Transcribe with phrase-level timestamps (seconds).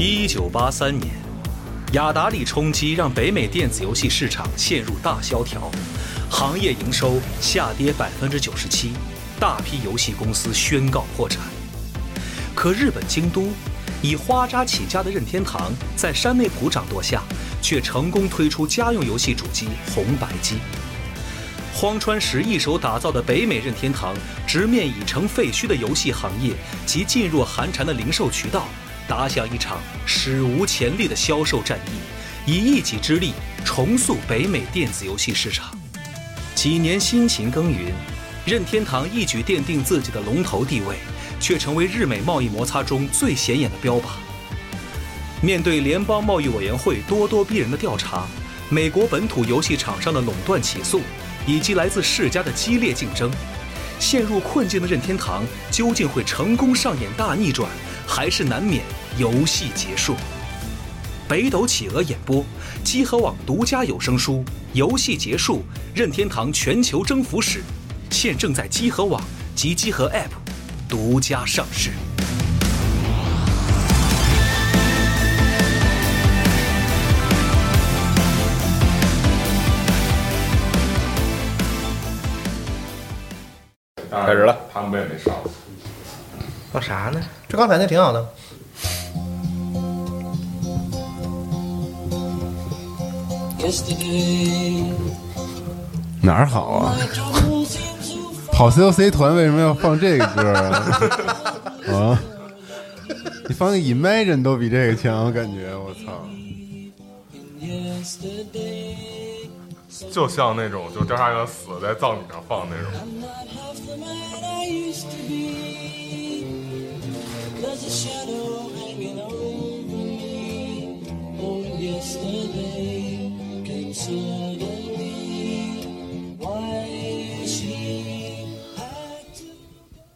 [0.00, 1.12] 一九八三年，
[1.90, 5.68] 雅达利冲击让北美电子游戏市场陷入大萧条，
[6.30, 8.92] 行业营收下跌百分之九十七，
[9.40, 11.42] 大批游戏公司宣告破产。
[12.54, 13.48] 可日本京都，
[14.00, 17.20] 以花渣起家的任天堂在山内普掌舵下，
[17.60, 20.58] 却成功推出家用游戏主机红白机。
[21.74, 24.14] 荒川石一手打造的北美任天堂，
[24.46, 26.52] 直面已成废墟的游戏行业
[26.86, 28.68] 及噤若寒蝉的零售渠道。
[29.08, 33.32] 打响一场史无前例的销售战役，以一己之力
[33.64, 35.74] 重塑北美电子游戏市场。
[36.54, 37.94] 几年辛勤耕耘，
[38.44, 40.96] 任天堂一举奠定自己的龙头地位，
[41.40, 44.02] 却成为日美贸易摩擦中最显眼的标靶。
[45.40, 48.26] 面对联邦贸易委员会咄咄逼人的调查，
[48.68, 51.00] 美国本土游戏厂商的垄断起诉，
[51.46, 53.30] 以及来自世家的激烈竞争，
[53.98, 57.70] 陷入困境的任天堂究竟会成功上演大逆转？
[58.10, 58.82] 还是难免
[59.18, 60.14] 游戏结束。
[61.28, 62.44] 北斗企鹅演播，
[62.84, 64.44] 积禾网独家有声书
[64.74, 67.58] 《游戏结束：任天堂全球征服史》，
[68.10, 69.20] 现正在积禾网
[69.56, 70.30] 及积禾 App
[70.88, 71.90] 独家上市。
[84.10, 85.34] 开始了，他们也没上。
[86.72, 87.20] 搞啥呢？
[87.48, 88.34] 这刚才那挺好的。
[96.22, 96.96] 哪儿好啊？
[98.52, 100.62] 跑 COC 团为什么要放这个歌啊？
[101.94, 102.20] 啊？
[103.48, 106.26] 你放个 Imagine 都比这个强，我感觉我操！
[110.12, 112.90] 就像那种就调查员死在葬礼上放那种。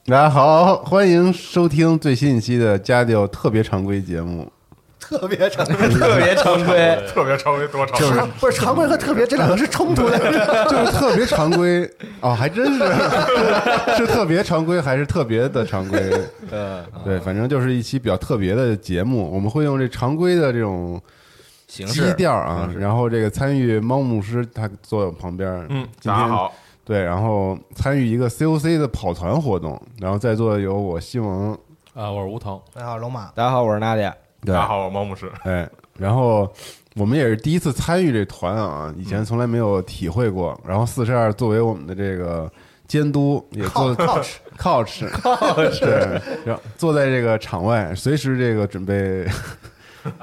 [0.05, 4.47] 大家好，欢迎收听最新一期的《家教特别常规》节目。
[5.01, 10.19] 特别常规，特别常规，特别常规多常规，不是常规和特别这两个是冲突的。
[10.69, 11.89] 就是特别常规
[12.21, 12.79] 哦，还真是
[13.97, 16.13] 是特别常规还是特别的常规？
[16.51, 19.31] 呃，对，反正就是一期比较特别的节目。
[19.33, 21.22] 我们会用这常规的这种基
[21.73, 26.53] 形式调啊，然后这个参与猫牧师他坐我旁边，嗯，今天大家好，
[26.85, 31.59] 对，然后参与一个 COC 的跑团活动，然后在座有我西蒙，
[31.95, 34.15] 啊，我是吴腾，大家好，龙马，大家好，我是娜迪亚。
[34.45, 35.33] 对大家好，我是猫牧师。
[35.45, 35.67] 哎，
[35.97, 36.47] 然后
[36.97, 40.61] 我们也是第一次参与这团啊，以前从来没有体会过。
[40.69, 42.53] 然后四十二作为我们的这个
[42.87, 49.27] 监督，也坐 couch couch couch 对，然后坐在这个场外，随时这个准备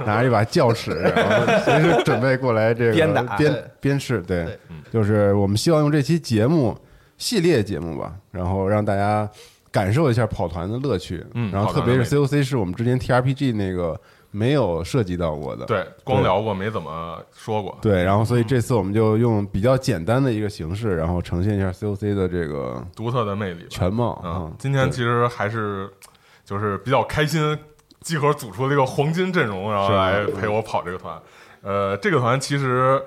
[0.05, 4.21] 拿着一把教尺，然后随时准备过来这个鞭打鞭对鞭笞。
[4.23, 4.59] 对对，
[4.91, 6.77] 就是我们希望用这期节目
[7.17, 9.29] 系列节目吧，然后让大家。
[9.71, 13.95] 感受一下跑团的乐趣，嗯然后特别是 COC 是我们之前 TRPG 那个
[14.31, 17.77] 没有涉及到过的，对，光聊过没怎么说过。
[17.79, 25.87] 对，然后所以这次我们就用比较简单的一个形式，然后呈现一下 COC 的这个独特的魅力，全貌嗯啊。，今天其实还是
[26.43, 27.55] 就是比较开心，
[28.01, 31.19] 集合组出了一个黄金阵容，然后是来陪我跑这个团。
[31.61, 33.03] 呃，这个团其实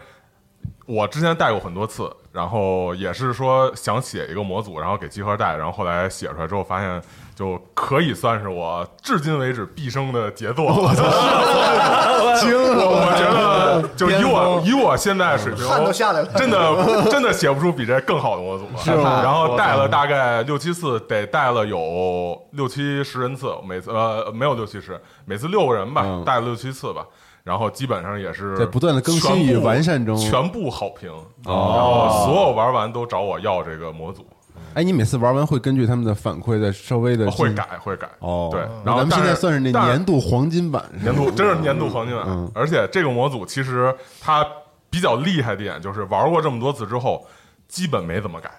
[0.86, 7.02] 我之前带过很多次，然后也是说想写一个模组，然后给集合带，然后后来写出来之后发现。
[7.34, 10.66] 就可以算是我至今为止毕生的杰作。
[10.66, 10.92] 我
[12.40, 12.88] 惊了！
[12.88, 18.78] 我觉得，就以我以我现在水平，汗都下来了真的真的写不出比这更好的模组了。
[18.82, 27.04] 是吗然后带了大概六七次，得带了有六七十人次，每次呃没有六七十，每次六个人吧嗯，带了六七次吧。
[27.44, 31.10] 然后基本上也是在不断的更新与完善中全部好评。
[31.44, 34.24] 哦然后所有玩完都找我要这个模组，
[34.74, 38.08] 哎，你每次玩完会根据他们的反馈再稍微的会改会改。
[38.20, 38.48] 哦。
[38.50, 44.46] 对然后咱们现在算是那年度黄金版，年度真是年度黄金版，嗯而且这个模组其实它
[44.88, 47.26] 比较厉害的点就是玩过这么多次之后，
[47.68, 48.50] 基本没怎么改，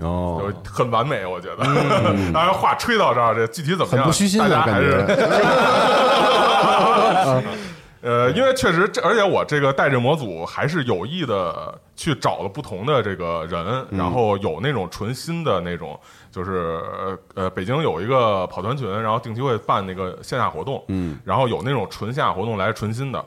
[0.00, 1.64] 哦，就很完美，我觉得。
[2.32, 5.16] 当然话吹到这儿，这具体怎么样，很不虚心的感大家还是觉。
[8.06, 13.98] 呃，因为确实，这而且我这个带这模组还是有意的去找了不同的这个人，嗯。
[13.98, 15.98] 然后有那种纯新的那种，
[16.30, 16.80] 就是
[17.34, 23.24] 呃，北京有一个跑团群，然后定期会办那个线下活动，嗯，然后有那种纯线下活动来纯新的，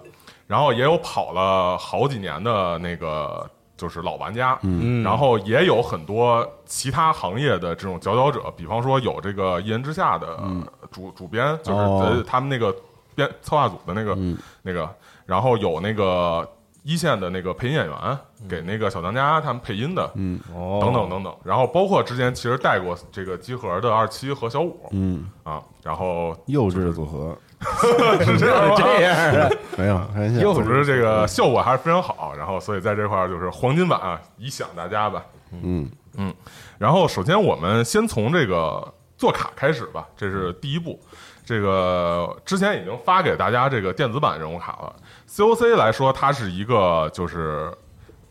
[0.48, 3.46] 然后也有跑了好几年的那个
[3.76, 5.04] 就是老玩家，嗯。
[5.04, 10.40] 然后也有很多其他行业的这种佼佼者，比方说有这个一人之下的
[10.90, 11.74] 主、主编，就
[12.16, 12.74] 是他们那个
[13.20, 14.38] 编策划组的那个、嗯。
[14.62, 14.90] 那个，
[15.26, 16.48] 然后有那个
[16.84, 18.18] 一线的那个配音演员
[18.48, 27.38] 给那个小当家他们配音的，嗯哦等等等等，然后包括之前其实带过这个集合的二七和小五嗯，啊，然后幼稚的组合，
[28.24, 28.76] 是这样吗？
[28.80, 35.26] 这样， 没有开玩笑，幼总之这个效果还是非常好，然后所以在这块儿就是黄金版啊，以响大家吧。
[35.52, 35.90] 嗯。
[36.18, 36.34] 嗯。
[36.78, 41.00] 然后首先我们先从这个做卡开始吧，这是第一步。
[41.50, 44.96] 这个之前已经发给大家这个电子版人物卡了。
[45.28, 47.76] COC 来说，它是一个就是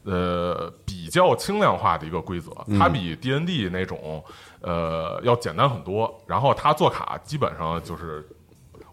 [0.05, 4.23] 呃比较轻量化的一个规则，它比 DND 那种
[4.61, 6.17] 呃要简单很多。
[6.29, 8.25] 然后它做卡基本上就是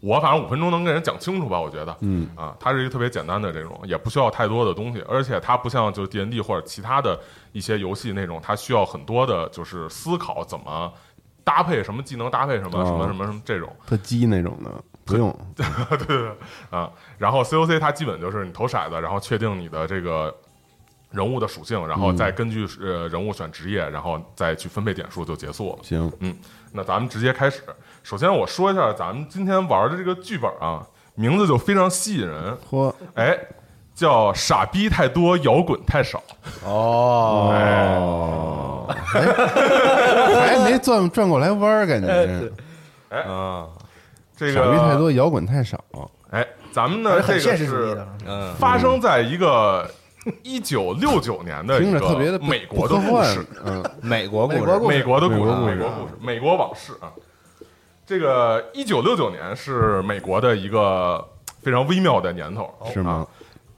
[0.01, 7.19] 我反正五分钟能跟人讲清楚吧，我觉得，嗯啊，它是一个特别简单的这种，也不需要太多的东西，而且它不像就 D N D 或者其他的
[7.51, 10.92] 一些游戏那种，它需要很多的就是思考怎么
[11.45, 13.74] 搭配什么技能，搭配什么、哦什么什么什么这种。
[13.88, 14.69] 特鸡那种的，
[15.06, 15.65] 不用， 对
[16.06, 16.30] 对
[16.69, 16.92] 啊。
[17.18, 20.36] 然后 C O C 它基本就是你投骰子，然后确定你的这个。
[21.12, 25.69] 人物的属性，然后再根据呃人物选职业，然后再去分配点数就结束。
[25.71, 25.80] 了。
[25.81, 26.36] 行，嗯
[26.74, 27.63] 那咱们直接开始。
[28.03, 33.39] 首先我说一下咱们今天玩的这个剧本啊，名字就非常吸引人，嚯，哎，
[33.94, 36.21] 叫“傻逼太多，摇滚太少。
[36.65, 37.53] 哦，
[40.35, 42.07] 还没转转过来弯儿，感觉
[43.09, 43.67] 啊，
[44.35, 45.83] 这个傻逼太多，摇滚太少，
[46.31, 48.05] 哎，咱们呢，这个是。
[48.27, 49.89] 嗯，发生在一个
[50.43, 53.83] 一九六九年的一个特别的美国的故事，，嗯。
[54.01, 57.11] 美国故事，美国故事美国的故事，美国故事美国往事啊。
[58.05, 61.25] 这个一九六九年是美国的一个
[61.63, 63.11] 非常微妙的年头，是吗？
[63.11, 63.27] 啊？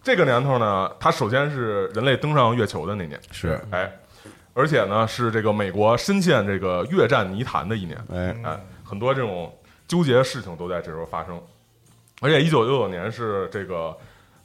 [0.03, 3.91] 这个年头呢，它首先是人类登上月球的那年，是，哎，
[4.57, 9.55] 而且呢是这个美国深陷这个越战泥潭的一年，哎，哎，很多这种
[9.87, 11.39] 纠结的事情都在这时候发生。
[12.21, 13.95] 而且一九六九年是这个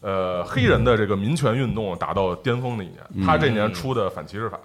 [0.02, 4.60] 呃黑人的这个民权运动达到巅峰的一年，他这年出的反歧视法，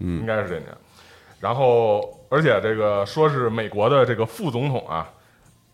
[0.00, 0.66] 应嗯该是这年。
[1.40, 5.08] 然后，而且这个说是美国的这个副总统啊，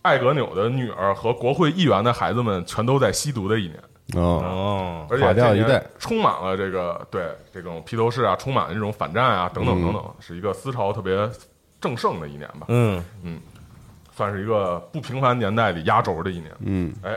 [0.02, 3.80] 艾格纽的女儿和国会议员的孩子们全都在吸毒的一年。
[4.14, 5.82] 哦，哦，而且垮掉这一代。
[5.98, 11.28] 充满了这个对这种披头士啊，充满了这种反战啊，等等等等，是一个思潮特别
[11.80, 13.02] 正盛的一年吧，嗯。
[13.22, 13.40] 嗯，
[14.14, 16.50] 算是一个不平凡年代里压轴的一年。
[16.60, 17.16] 嗯，哎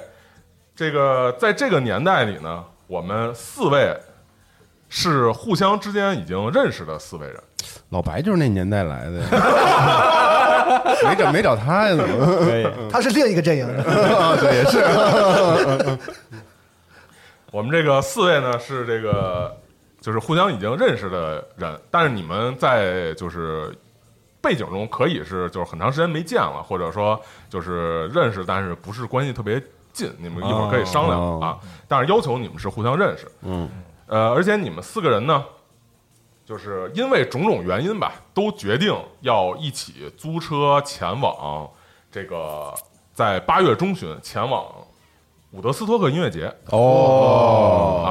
[0.75, 3.93] 这个在这个年代里呢，我们四位
[4.87, 7.35] 是互相之间已经认识的四位人。
[7.89, 11.95] 老白就是那年代来的呀，没找没找他呀？
[11.95, 12.25] 怎么？
[12.45, 13.83] 可以，他是另一个阵营的，
[14.15, 14.79] 啊， 对，也是，
[17.51, 19.55] 我们这个四位呢是这个
[19.99, 23.75] 就是互相已经认识的人，但是你们在就是
[24.41, 27.19] 背景中可以是就是很长时间没见了，或者说
[27.49, 29.61] 就是认识，但是不是关系特别
[29.91, 31.59] 近，你们一会儿可以商量、哦啊。
[31.87, 33.69] 但是要求你们是互相认识，嗯，
[34.07, 35.43] 呃，而且你们四个人呢，
[36.45, 41.69] 就是因为种种原因吧，都决定要一起租车前往
[42.11, 42.73] 这个
[43.13, 44.65] 在八月中旬前往
[45.51, 48.09] 伍德斯托克音乐节哦，啊，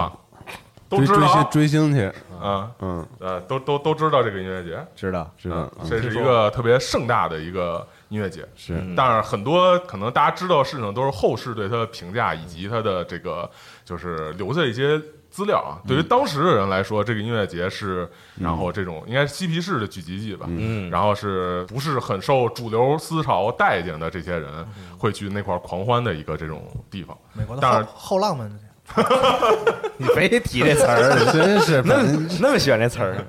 [0.89, 1.33] 都追追星知道。
[1.33, 8.45] 啊追星去，啊，嗯，呃，都都都知道这个音乐节，知道，知道啊，这是一个特别盛大的一个音乐节。
[8.57, 13.49] 是，但是很多可能大家知道的事情都是后世对他的评价以及他的这个
[13.85, 15.01] 就是留下一些
[15.39, 15.79] 资料啊。
[15.87, 20.91] 对于当时的人来说，这个音乐节是然后这种应该是嬉皮士的聚集地吧，嗯。
[20.91, 24.67] 然后是不是很受主流思潮待见的这些人
[24.99, 27.17] 会去那块儿狂欢的一个这种地方。
[27.35, 28.59] 美国的后后浪们，
[29.97, 33.25] 你非得提这词儿， 真是，那么那么喜欢这词儿，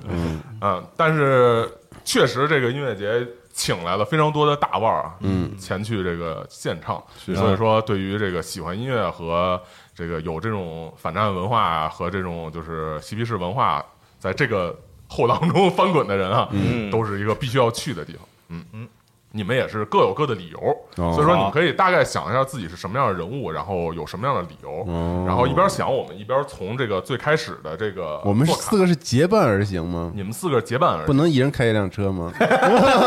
[0.61, 1.69] 嗯，但是
[2.03, 7.03] 确实这个音乐节请来了非常多的大腕儿啊，嗯，前去这个献唱，
[7.35, 9.61] 所以说对于这个喜欢音乐和
[10.00, 13.86] 这个有这种反战文化啊和这种就是嬉皮士文化
[14.18, 14.74] 在这个
[15.10, 18.22] 后浪中翻滚的人啊，嗯都是一个必须要去的地方。
[18.48, 18.88] 嗯嗯。
[19.32, 20.58] 你们也是各有各的理由，
[20.96, 30.12] 哦所以说你们可以大概想一下自己是什么样的人物，然后有什么样的理由，哦然后一边想我们一边从这个最开始的这个我们四个是结伴而行吗？
[30.15, 32.34] 你们四个结伴而行不能一人开一辆车吗？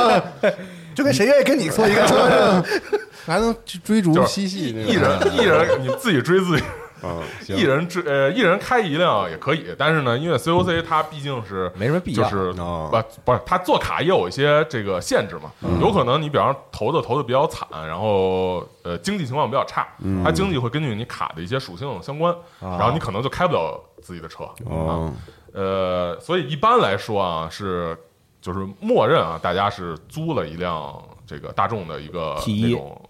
[0.95, 2.63] 就跟谁愿意跟你坐一个车。
[3.27, 6.65] 还能去追逐嬉戏那一人种一人你自己追自己，
[7.49, 19.87] 一人之呃一人开一辆也可以，但是呢，因为 COC 它毕竟是没什么必要就是哦不不是它做卡也有一些这个限制嘛，有可能你比方说投的投的比较惨，然后呃经济情况比较差，
[20.25, 25.13] 它经济会根据你卡的一些属性相关，然后你可能就开不了自己的车啊，哦，
[25.53, 27.97] 呃，所以一般来说啊是
[28.41, 33.03] 就是默认啊，大家是租了一辆这个大众的一个 T1 那种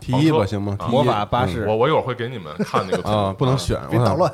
[0.00, 0.76] T 一吧，行吗？
[0.78, 4.32] 啊魔法巴士我我一会儿会给你们看那个图啊，不能选，别捣乱。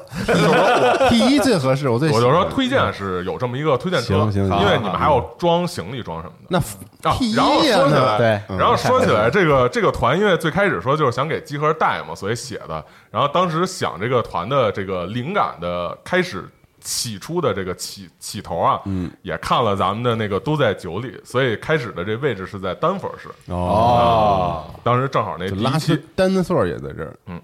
[1.08, 6.46] T 一最合适，我最我就说推荐是有这么一个推荐车，行行行因为你们还要装行李装什么的。
[6.48, 6.58] 那
[7.10, 12.84] 啊然后说起来对嗯然后说起来，这个这个团，因为最开始说就是想给集合带嘛，所以写的。
[13.10, 16.48] 然后当时想这个团的这个灵感的开始
[16.84, 23.28] 起初的这个起起头啊，嗯，也看了咱们的那个都在酒里，所以开始的这位置是在丹佛市。
[23.50, 25.86] 哦，当时正好那就拉第一期。
[25.94, 27.40] 斯丹尼索也在这儿，嗯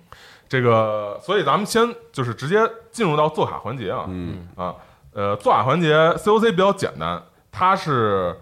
[0.46, 2.58] 这个，所以咱们先就是直接
[2.92, 4.46] 进入到做卡环节啊，嗯。
[4.56, 4.74] 啊，
[5.14, 8.36] 呃，做卡环节 COC 比较简单，它是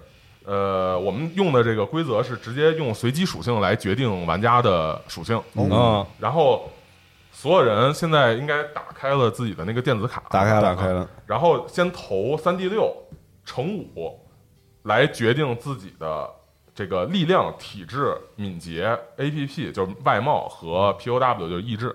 [0.45, 6.69] 呃我们用的这个规则是直接用随机属性来决定玩家的属性，嗯，然后
[7.41, 12.93] 所有人现在应该打开了自己的那个电子卡，打开了打开了，然后先投三 D 六
[13.45, 14.19] 乘五
[14.83, 16.29] 来决定自己的
[16.75, 21.95] 这个力量、体质、敏捷、APP 就是外貌和 POW 就是意志。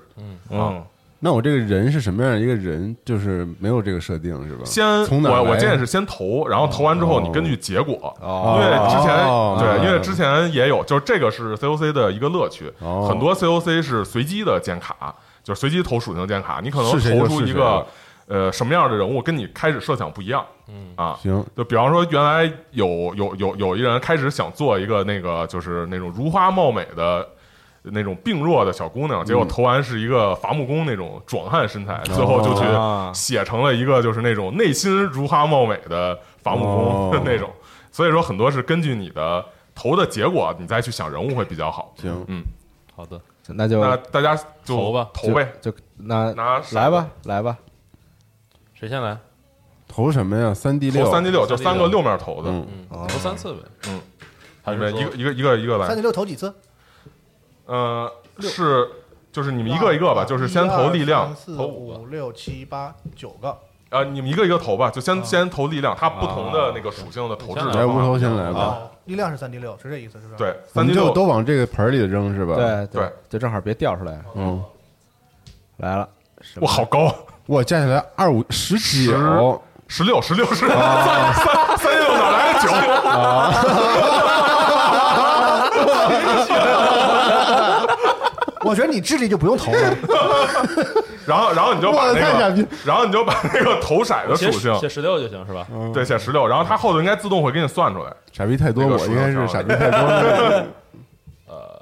[0.50, 0.82] 嗯，
[1.20, 2.96] 那我这个人是什么样的一个人？
[3.04, 4.62] 就是没有这个设定是吧？
[4.64, 8.62] 先从哪我我建议是先投，然后投完之后你根据结果，哦。
[8.62, 9.58] 因为之前哦。
[9.60, 13.08] 对，因为之前也有，就是这个是 COC 的一个乐趣，哦。
[13.10, 17.86] 很多 COC 是随机的建卡，就是随机投属性建卡，你可能投出一个
[18.28, 27.28] 呃什么样的人物，跟你开始设想不一样，嗯啊，行，就比方说，原来有有有有一人开始想做一个那个就是那种如花貌美的
[27.84, 37.50] 那种病弱的小姑娘，嗯结果投完是一个伐木工那种壮汉身材，最后就去啊写成了一个就是那种内心如花貌美的伐木工哦 那种。
[37.92, 39.44] 所以说很多是根据你的
[39.76, 41.94] 投的结果，你再去想人物会比较好。
[41.98, 42.42] 行，嗯
[42.96, 47.58] 好的，那就那大家就投吧投呗，就那拿骰子来吧，来吧，
[48.74, 49.18] 谁先来？
[49.88, 50.54] 投什么呀？
[50.54, 53.60] 三 D 六，投三 D 六，就三个六面投的，嗯，嗯，投三次呗。
[53.90, 54.02] 嗯，
[54.64, 55.96] 还是一个一个一个一个来三。
[55.96, 56.54] D 六投几次？
[57.66, 58.90] 呃，是
[59.32, 63.58] 就是你们一个一个吧，就是先投力量投五个六七八九个。
[63.90, 74.18] 啊，你们一个一个投吧，就先先投力量，它不同的那个属性的投掷先来无头先来吧，哦，力量是三 D 六，是这意思是吧？，对，我三 D 就六都往这个盆儿里扔是吧？，对对，就正好别掉出来。
[74.36, 74.64] 嗯，
[75.78, 76.08] 来了，
[76.42, 77.16] 什么哇，好高啊！
[77.46, 81.34] 我加起来二五十九，十六，十六是三三
[81.78, 82.70] 三六哪来的九？
[88.66, 89.94] 我觉得你智力就不用投了。
[91.26, 92.14] 然后然后你就把那
[92.54, 95.68] 个，然后你就把那个投骰的属性写十六就行是吧？
[95.94, 98.14] 对写十六，然后它后头应该自动会给你算出来。
[98.32, 100.00] 傻逼太多，我应该是傻逼太多
[101.48, 101.82] 呃。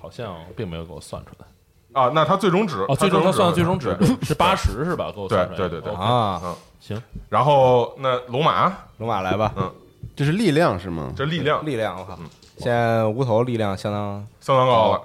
[0.00, 1.46] 好像并没有给我算出来。
[1.92, 5.12] 啊，那它最终值哦，最终它算的最终值值是八十是吧？
[5.14, 5.56] 给我算出来。
[5.58, 6.40] 对对对啊，
[6.80, 8.72] 行，然后那龙马？
[8.98, 9.70] 龙马来吧，嗯。
[10.16, 11.12] 这是力量是吗？
[11.16, 11.64] 这力量。
[11.64, 12.18] 力量，我靠，
[12.58, 15.02] 现在无头力量相当相当高了，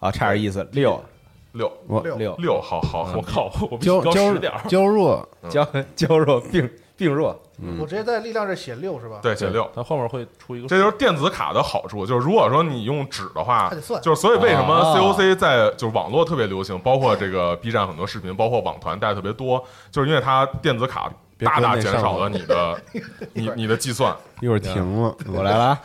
[0.00, 1.02] 啊，差点意思，六
[1.52, 4.60] 六我六六六，好好好我靠，我比你高十点儿。
[4.68, 7.34] 娇弱， 娇娇弱病病弱，
[7.80, 9.68] 我直接在力量这写六是吧？，对写六。
[9.74, 22.80] 它后面会出一个这就是电子卡的好处，就是如果说你用纸的话它得，算就是所以为什么啊 COC 在就是网络特别流行，包括这个 B 站很多视频，包括网团带的特别多，就是因为它电子卡大大减少了你的
[23.32, 24.14] 你你的计算。
[24.40, 25.80] 一会儿停了，我来了啊，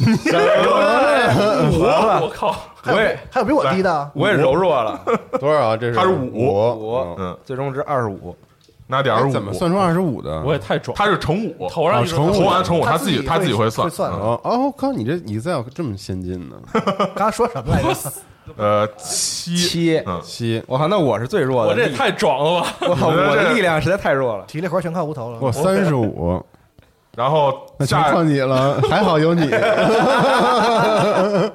[0.00, 3.92] 我我靠，还有我也还有比我低的？
[3.92, 4.98] 啊，我也柔弱了，
[5.38, 5.76] 多少啊？
[5.76, 5.94] 这是？
[5.94, 6.30] 他是五。
[6.32, 6.48] 五。
[6.48, 8.34] 五嗯，最终值二十五，
[8.86, 10.40] 拿点儿五，哎怎么算出二十五的？
[10.42, 10.96] 我也太壮。
[10.96, 12.32] 他是乘五，头上乘五。
[12.32, 13.88] 投完乘五，他他自己己他自己会算。
[13.88, 16.56] 会算嗯哦靠，你这你在这么先进呢？
[17.14, 18.12] 刚刚说什么来着？
[18.56, 19.56] 呃七。
[19.56, 20.20] 七，嗯。
[20.24, 22.66] 七，我靠，那我是最弱的，我这也太壮了吧！
[22.80, 25.38] 我靠，我的力量实在太弱了，体力活全靠无头了。
[25.40, 26.44] 我三十五，
[27.16, 29.50] 然后那全你了， 还好有你。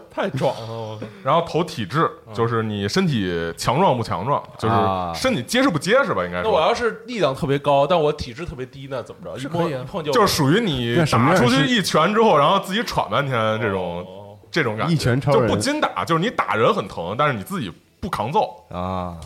[0.10, 1.06] 太壮了，我靠！
[1.24, 6.44] 然后投体质，就是你身体强壮不强壮，就是啊身体结实不结实吧，应该说。
[6.44, 9.38] 那我要是力量特别高，但我体质特别低，那怎么着？
[9.38, 19.18] 一摸可以啊一碰就就是属于你打出去一拳之后，然后自己喘半天这种哦这种感觉，一拳超人就不禁打，就是你打人很疼，但是你自己不扛揍，啊，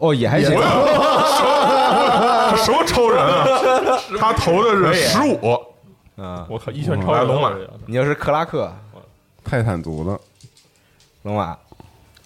[0.00, 0.50] 哦，也还行，
[2.56, 3.46] 什么超人啊？
[4.18, 5.38] 他投的是十五，
[6.16, 7.54] 嗯，我靠，一拳超人龙马
[7.86, 8.72] 你要是克拉克。
[9.44, 10.18] 泰坦族的，
[11.22, 11.56] 龙马，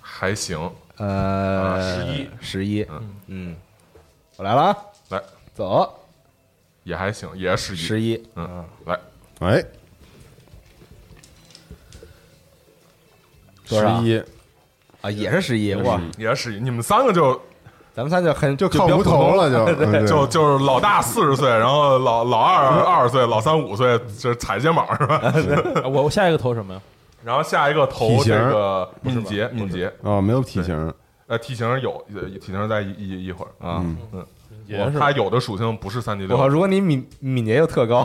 [0.00, 0.58] 还行。
[0.96, 2.30] 呃，十一。
[2.40, 2.86] 十一，
[3.26, 3.56] 嗯，
[4.36, 4.76] 我来了啊，
[5.08, 5.22] 来，
[5.54, 5.92] 走，
[6.84, 9.00] 也还行，也是十一，十一，嗯，来，
[9.40, 9.64] 哎，
[13.64, 14.22] 十一，
[15.00, 17.40] 啊，也是十一，哇，也是十一，你们三个就
[17.94, 19.48] 咱们仨就很就靠无头了，
[20.04, 25.16] 就就就是老大四十岁，然后老老二 二十岁，老三五岁，就是踩肩膀是吧？
[25.22, 25.32] 啊
[25.84, 26.80] 我我下一个投什么呀？
[27.22, 30.92] 然后下一个投这个敏捷，敏捷，啊，没有体型，
[31.26, 33.80] 呃，体型有，呃体型再一一一会儿啊。
[34.12, 34.26] 嗯
[34.66, 38.02] 也是它有的属性不是三级六，如果你敏敏捷又特高，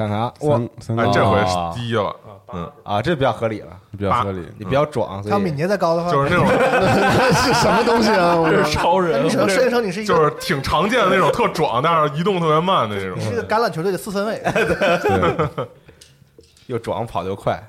[0.00, 0.56] 看看啊，哇
[0.96, 1.38] 哎，这回
[1.74, 2.16] 低了，
[2.54, 4.42] 嗯，啊，这比较合理了，比较合理。
[4.56, 6.46] 你比较壮，所以他敏捷再高的话，就是那种
[7.44, 8.34] 是什么东西啊？
[8.34, 13.18] 我这是超人你，只能设定成你是一个就是挺常见的那种特壮，但是移动特别慢的那种。
[13.18, 13.22] 你。
[13.22, 15.66] 是一个橄榄球队的四分卫， 对。
[16.68, 17.62] 又壮跑得又快，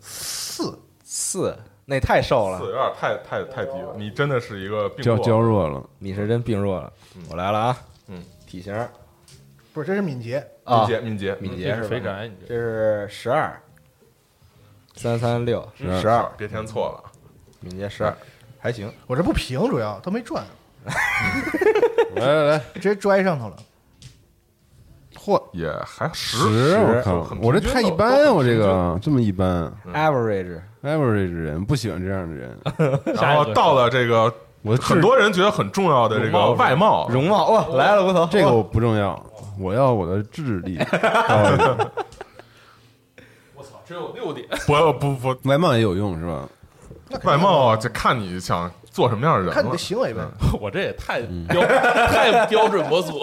[0.00, 0.78] 四。
[1.04, 2.58] 四那太瘦了。
[2.58, 6.90] 四，有点太太太低了，你真的是一个病娇娇弱了，你是真病弱了。
[7.28, 7.76] 我来了啊，
[8.08, 8.74] 嗯，体型
[9.74, 11.36] 不是，这是敏捷，啊敏，捷敏捷。
[11.40, 11.82] 敏捷是吧？
[11.82, 13.60] 这是肥宅，你这是十二，
[14.94, 17.10] 三三六十二，别填错了，
[17.60, 18.14] 敏捷十二，
[18.58, 18.92] 还行。
[19.06, 20.44] 我这不平，主要都没转，
[22.14, 23.56] 来 来来， 直接拽上头了。
[25.16, 26.76] 嚯，也还十十！
[27.06, 29.72] 我我这太一般啊，我这个这么一般。
[29.94, 32.58] Average average 人不喜欢这样的人。
[33.16, 34.30] 然后到了这个
[34.60, 39.14] 我很多人觉得很重要的这个外貌，容貌哇，来了，我操，这个我不重要，
[39.58, 40.78] 我要我的智力。
[43.54, 46.48] 我操，只有六点，不不不，外貌也有用是吧？
[47.24, 49.78] 外貌啊，就看你想做什么样的人了看你的。
[49.78, 50.20] 行为呗。
[50.60, 51.62] 我这也太标
[52.08, 53.20] 太标准模组，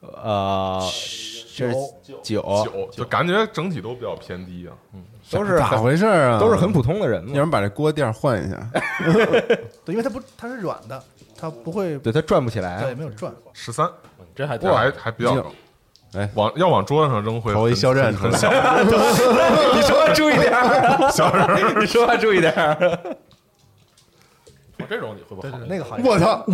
[0.00, 0.80] 呃，
[1.56, 4.74] 这是九，九就感觉整体都比较偏低啊。
[4.92, 6.38] 嗯都是咋回事啊？
[6.38, 7.30] 都是很普通的人嘛。
[7.30, 8.56] 要不然把这锅垫换一下。
[9.84, 11.02] 对，因为它不，它是软的，
[11.36, 13.34] 它不会，对它转不起来对，，没有转。
[13.52, 13.90] 十三，
[14.36, 15.50] 这还挺这还还比较高。
[16.14, 18.48] 哎往要往桌子上扔会投一肖战出来很小，
[19.74, 21.46] 你说话注意点儿， 小人
[21.82, 22.98] 你说话注意点儿。
[24.78, 25.58] 我这种你会不会好？
[25.66, 25.96] 那个好。
[26.04, 26.44] 我操，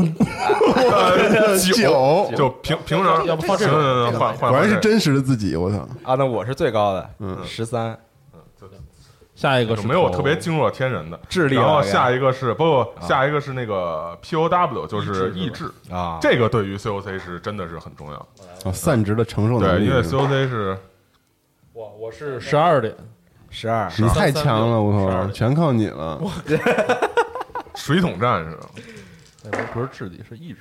[1.75, 3.59] 九就平平常，要不换
[4.35, 5.79] 换，果然是真实的自己，我操！
[6.05, 7.97] 啊，那我是最高的，嗯十三，
[9.43, 15.69] 下一个是没有特别惊若天人的智力然后下一个是不不，下一个是那个 POW，就是意志。
[15.91, 18.29] 啊，这个对于 COC 是真的是很重要，
[18.65, 19.87] 啊，散值的承受能对，力。
[19.87, 20.79] 因为 COC 是
[21.73, 22.95] 哇，我是十二点，
[23.51, 26.21] 十二，你太强了，我12靠，全靠你了。
[27.75, 28.57] 水桶战士，
[29.75, 30.61] 不是智力，是意志。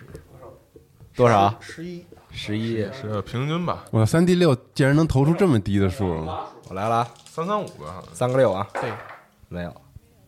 [1.15, 1.54] 多少？
[1.60, 6.28] 十一，十一，是平均吧，我三 D 六竟然能投出这么低的数，
[6.72, 8.90] 我来了啊，三三五个好像，三个六啊，对，
[9.50, 9.76] 没有，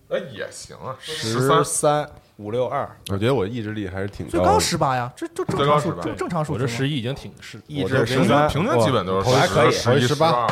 [0.09, 4.59] 哎也行啊，十十三三五六二，我觉得我意志力还是挺最高高的。
[4.59, 6.51] 十八呀，这就正最高常数，18就正常数。
[6.51, 10.45] 我这十一已经挺是意我这平均平均基本都是我还可以，十一、十八，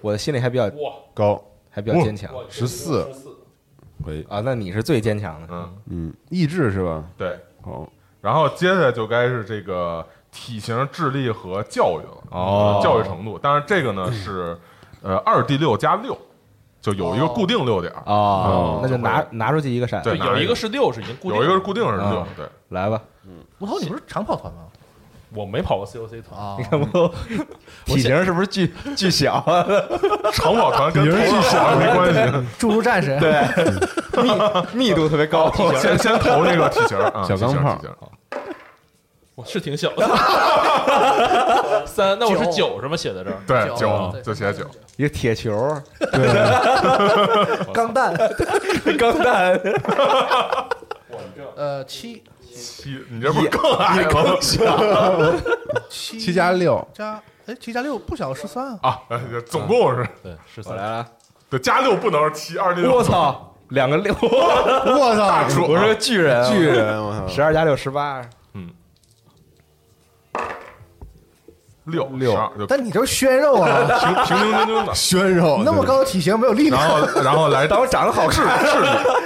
[0.00, 0.68] 我的心里还比较
[1.14, 1.40] 高。
[1.70, 2.34] 还比较坚强。
[2.48, 3.06] 十四，
[4.04, 4.40] 喂，啊。
[4.40, 7.04] 那你是最坚强的，嗯，嗯，意志是吧？
[7.16, 7.38] 对。
[7.62, 7.88] 好，
[8.20, 13.38] 然后接下来就该是这个体型、智力和教育了，哦教育程度。
[13.38, 14.58] 当然这个呢是
[15.06, 16.18] 呃二 D 六加六，
[16.80, 23.00] 就有一个固定六点儿，哦，那就就拿会拿出去一个骰子，对有一个是六是已经固定，有一个是固定是六啊，对，来吧，
[23.60, 24.60] 吴涛，你不是长跑团吗？
[25.34, 27.12] 我没跑过 COC 团，啊你，看我
[27.84, 29.66] 体型是不是巨 巨小啊？
[30.32, 32.20] 长跑团跟头脑好没关系。
[32.58, 33.42] 侏儒战神，对，
[34.72, 37.90] 密密度特别高，先先投那个体型啊，小钢炮体型体型
[39.36, 40.06] 我是挺小的。
[41.86, 42.96] 三，那我是九是吗？
[42.96, 43.36] 写在这儿。
[43.46, 44.64] 对九九就写九，
[44.96, 46.26] 一个铁球， 对
[47.72, 48.16] 钢弹，
[48.98, 49.60] 钢弹，
[51.54, 54.36] 呃，七七，你这不是更矮吗？
[55.90, 60.72] 七七加六，加，哎，七加六不小十三啊，啊，哎总共是对，十三。
[60.72, 61.06] 我来了，
[61.50, 68.22] 对加六不能是七，二六我操，两个六，我操，我是个巨人啊，巨人，我操，十二加六十八，
[71.86, 78.44] 六六十二但你这是鲜肉啊， 平平平均均的， 鲜肉，那么高的体型没有力量然，后然后来 但我长得好看，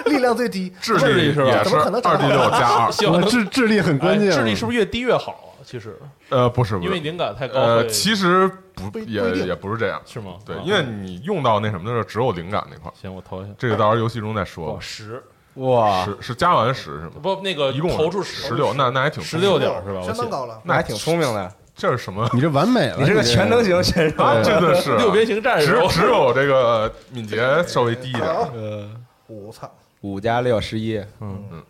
[0.04, 5.64] 力力量最低，智智力是吧也是怎么可能长二 D 得六加二，智智力很关键，哎智力是不是越低越好啊？
[5.64, 5.96] 其实，
[6.30, 10.32] 呃，不是不是，因为灵感太高呃，其实不也也不是这样，是吗？
[10.44, 13.52] 对啊，因为你用到那什么的时候，只有灵感那块儿，行，我投一下。
[13.58, 14.80] 这个到时候游戏中再说哇，。
[14.80, 15.22] 十
[15.54, 17.10] 哇，是是加完十是吗？
[17.22, 20.00] 不那个一共投出十六，那那还挺十六点是吧？
[20.02, 20.60] 相当高了。
[20.64, 22.28] 那还挺聪明的，这是什么？
[22.34, 28.22] 你这完美了，你这个全能型选手，啊，真的是六边形战只士，只有这个敏捷稍微低一点。
[28.26, 28.86] 呃，
[29.26, 31.42] 我操，五加六十一，嗯。
[31.50, 31.62] 嗯，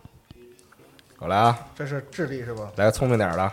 [1.21, 2.73] 我来啊，这是智力是吧？
[2.75, 3.53] 来个聪明点儿的，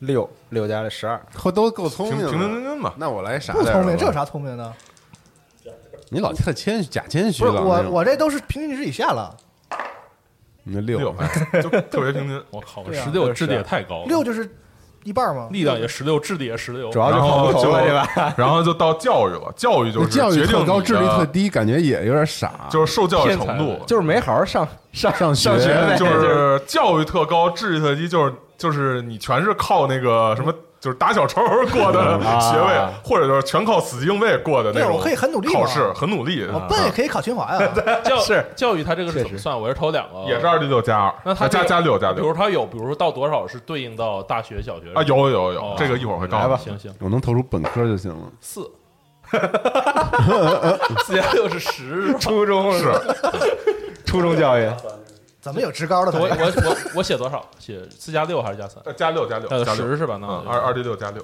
[0.00, 4.70] 六六加十二，嚯都够聪明平平均吧，那我来啥不聪明，这有啥聪明的？
[6.10, 7.92] 你老特谦虚，假谦虚不是我，了那种。
[7.94, 9.34] 我这都是平均值以下了。
[10.62, 10.98] 那六。
[11.62, 12.42] 就特别平均。
[12.50, 14.46] 我靠，十六质地也太高了，六就是
[15.04, 18.06] 一半嘛，力量也十六，智力也十六，主要就跑不头了？
[18.36, 22.68] 然后就到教育了，教育就是那教育决定特高，智力特，低，感觉也有点傻。
[22.70, 34.88] 就是受教育程度，就是没好好上上上学上学，就是教育特高，智力特低，就是就是你全是靠那个什么，就是打小抄过的 学位，啊或者就是全靠死记硬背过的那种。
[34.88, 36.44] 对我可以很努力嘛考试，很努力。
[36.52, 37.72] 我笨也可以考清华呀。
[38.02, 39.56] 教是教育它这个是怎么算？
[39.56, 46.76] 我是投两个，也是二 D 六加二，那它这个加加六加六比如六它有，比如说到多少是对应到大学、小学啊，有有有哦，这个一会儿会告来吧诉你。
[46.76, 48.26] 行行，我能投出本科就行了。
[48.40, 48.68] 四，
[51.06, 52.92] 四加六是十，初中是
[54.04, 54.68] 初中教育，
[55.42, 56.12] 怎么有职高的？
[56.18, 57.44] 我我我我写多少？
[57.58, 58.80] 写四加六还是加三？
[58.86, 60.16] 呃加六加六呃加十是吧？
[60.20, 61.20] 那嗯，二二 D 六加六，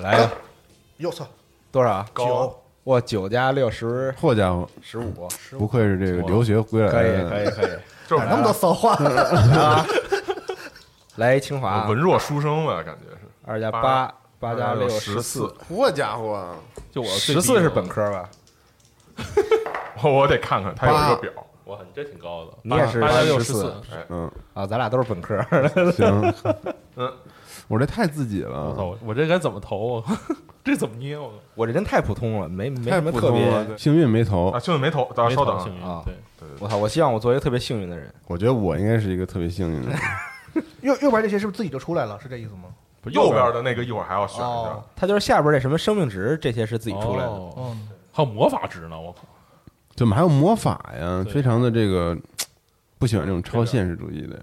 [0.00, 0.30] 来吧，
[0.98, 1.26] 哟操，
[1.72, 2.04] 多少？
[2.14, 5.26] 九哇，九加六十好家伙，十五，
[5.58, 7.70] 不愧是这个留学归来可以，可以可以，
[8.06, 8.92] 就是哪那么多骚话？
[8.94, 9.86] 啊，
[11.16, 16.54] 来清华文弱书生吧，感觉是二加八八，加六十四，，嚯 家伙，
[16.92, 18.28] 就我十四是本，科吧？
[20.04, 21.32] 我我得看看，他有一个表。
[21.64, 23.74] 哇，你这挺高的，你也是八加六14四，
[24.08, 25.42] 嗯，啊，咱俩都是本科，
[25.92, 26.34] 行，
[26.96, 27.12] 嗯，
[27.68, 30.20] 我这太自己了我了，操，我这该怎么投啊？
[30.64, 31.32] 这怎么捏我？
[31.54, 34.58] 我这人太普通了，没没什么特别幸运没投啊，。
[34.58, 35.58] 幸运没投，大家稍等啊。
[35.58, 36.14] 投幸运啊对，
[36.58, 36.76] 我操！
[36.76, 38.12] 我希望我做一个特别幸运的人。
[38.26, 39.98] 我觉得我应该是一个特别幸运的人。
[40.82, 42.18] 右右边这些是不是自己就出来了？
[42.18, 42.64] 是这意思吗？
[43.02, 44.82] 不右边的那个一会儿还要选一下哦。
[44.96, 47.52] 他就是下边这什么生命值，这些是自己出来的。
[48.10, 49.20] 还有魔法值呢，我靠！
[49.94, 51.24] 怎么还有魔法呀？
[51.30, 52.16] 非常的这个
[52.98, 54.42] 不喜欢这种超现实主义的呀。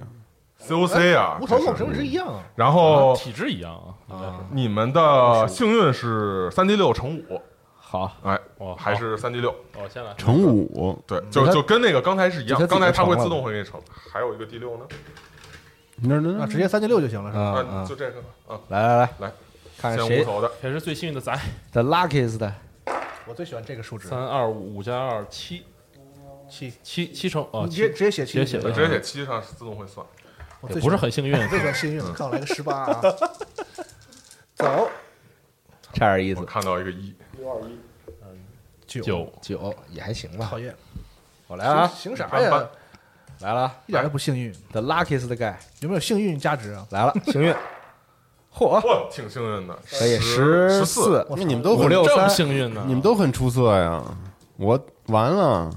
[0.64, 2.44] COC 啊，无头这是跟我生命值一样啊。
[2.56, 3.74] 然后体质一样
[4.08, 7.42] 啊，你们的幸运是三 D 六乘五，
[7.80, 13.82] 好，哎，哇，还是三 D 六，哦，先来乘五，对，就就跟那个刚才是一样刚才它会自动会给你乘，
[14.14, 14.86] 还有一个 D 六呢，
[16.04, 17.86] 那那那，直接三 D 六就行了，是吧？
[17.90, 19.32] 就这个啊，来来来来，
[19.80, 21.36] 看看谁先无头的，谁是最幸运的仔
[21.72, 22.38] ？the luckiest
[23.28, 25.64] 我最喜欢这个数值，三二五五加二七。
[26.50, 26.74] 七。
[26.84, 30.06] 七七乘哦，你直接直接写七，直接写直接写七上自动会算，
[30.70, 33.02] 也不是很幸运，最喜欢幸运了，看我来个十八啊！
[34.56, 34.90] 走。
[35.94, 37.14] 差点意思，看到一个一，
[38.88, 39.02] 九。
[39.02, 39.34] 九。
[39.42, 40.48] 九也还行吧。
[40.50, 40.76] 讨厌，
[41.48, 42.70] 我来了啊，行啥呀？
[43.40, 43.76] 来了啊。
[43.88, 46.86] 一点都不幸运，，the luckiest guy 有没有幸运价值啊？
[46.92, 47.56] 来了，幸运，
[48.54, 52.84] 嚯，挺幸运的，可以十十四，那你们都五很这么六三，幸运呢？
[52.86, 54.04] 你们都很出色呀。
[54.58, 55.70] 我完了，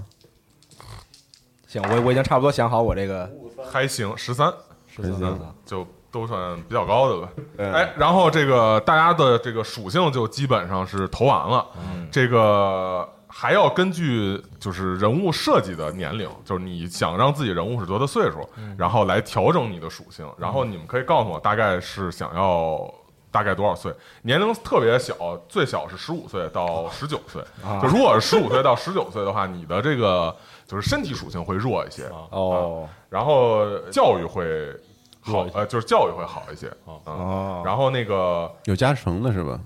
[1.67, 3.31] 行，我我已经差不多想好我这个
[3.73, 4.53] 还行，十三，
[4.87, 7.29] 十三，就都算比较高的了。
[7.59, 11.65] 嗯哎，然后这个大家的这个属性就基本上是投完了，
[12.11, 20.25] 这个还要根据就是人物设计的年龄，就是你想让自己人物是多大岁数，然后来调整你的属性。
[20.39, 22.93] 然后你们可以告诉我大概是想要。
[23.35, 23.93] 大概多少岁？
[24.23, 27.43] 年龄特别小，最小是十五岁到十九岁。
[27.83, 30.33] 就如果是十五岁到十九岁的话，你的这个
[30.69, 34.73] 就是身体属性会弱一些，哦然后教育会
[35.21, 36.69] 好呃，就是教育会好一些。
[36.87, 39.59] 啊嗯哦，然后那个有加成的是吧？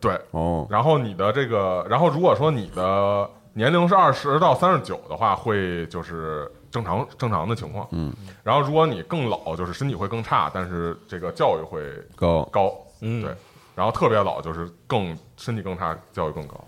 [0.00, 7.86] 对，哦，然后你的这个，然后如果说你的年龄是二十到三十九的话，会就是正常正常的情况。
[7.90, 11.80] 嗯，然后如果你更老，就是身体会更差，但是这个教育会
[12.14, 12.72] 高高。
[13.00, 13.34] 嗯对。
[13.74, 16.64] 然后特别老就是更身体更差，教育更高。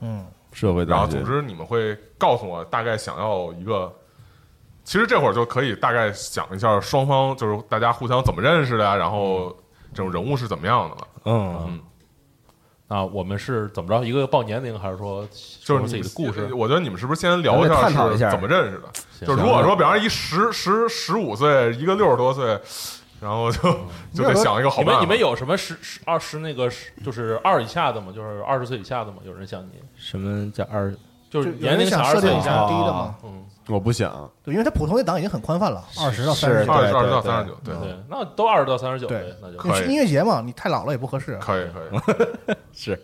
[0.00, 3.92] 嗯，社会大然后总，之你们会告诉我大概想要一个。
[4.84, 9.48] 其实这会儿就可以大概想一下双方就是大家互相怎么认识的呀，然后
[9.94, 11.08] 这种人物是怎么样的了。
[11.24, 11.80] 嗯，
[12.94, 14.06] 啊，我们是怎么着？
[14.06, 15.26] 一个报年龄，还是说
[15.64, 16.54] 就是自己的故事？
[16.54, 19.26] 我觉得你们是不是先聊一下探讨一下是怎么认识的？
[19.26, 22.56] 就如果说，比方说一十十十五岁，一个六十多岁，
[23.20, 23.60] 然后就
[24.12, 24.92] 就得想一个好办法。
[24.92, 28.12] 你们你们有什么十十二十那个十就是二以下的吗？
[28.14, 29.16] 就是二十岁以下的吗？
[29.26, 30.94] 有人像你，什么叫二？
[31.28, 32.64] 就是年龄小二想设定一十岁以下。
[32.68, 33.16] 低的吗？
[33.24, 36.72] 嗯，我不想，对，因为它普通的档已经很宽泛了，二十到三十九。
[36.72, 41.80] 二十二十到对对三十九，对，对，那都二十到三十九呗对，那就可以去音乐节嘛，你太老了也不合适，可以可
[42.52, 42.56] 以。
[42.72, 43.00] 是，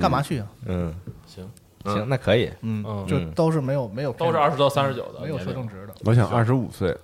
[0.00, 0.46] 干嘛去啊？
[0.66, 0.94] 嗯，
[1.26, 1.50] 行，
[1.84, 1.94] 嗯。
[1.94, 6.96] 行，那可以，嗯嗯，就都是没有没有都是二十到三十九的，没有说正值的，我想二十五岁，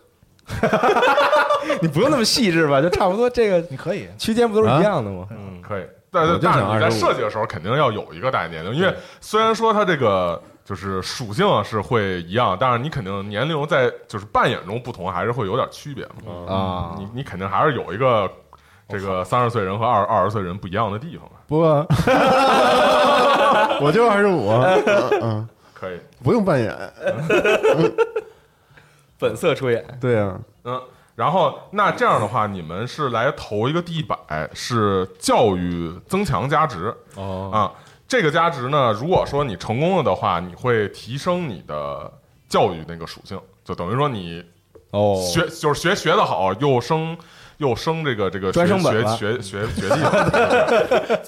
[1.80, 2.80] 你不用那么细致吧？
[2.80, 4.08] 就差不多这个 你可以。
[4.18, 5.26] 区间不都是一样的吗？
[5.30, 16.12] 嗯，可以，但但是你在25设计的时候肯定要有一个大概年龄，因为虽然说它这个就是属性是会一样，但是你肯定年龄在就是扮演中不同，还是会有点区别嘛。
[16.26, 16.46] 嗯。
[16.46, 16.94] 啊。
[16.98, 18.30] 你你肯定还是有一个
[18.88, 21.34] 这个三十岁人和二二十岁人不一样的地方吧？
[21.46, 21.86] 不啊，
[23.82, 26.74] 我就二十五，嗯嗯，可以，不用扮演，
[29.18, 30.80] 本色出演，对啊，嗯，
[31.14, 34.16] 然后那这样的话，你们是来投一个第一百，
[34.54, 36.94] 是教育增强加值。
[37.16, 37.72] 哦，啊。
[38.14, 42.08] 这个加值呢，如果说你成功了的话，你会提升你的
[42.48, 44.40] 教育那个属性，就等于说你
[44.90, 47.18] 哦，学就是学学的好，又升
[47.56, 51.20] 又升这个这个专升本学了学学学学历了。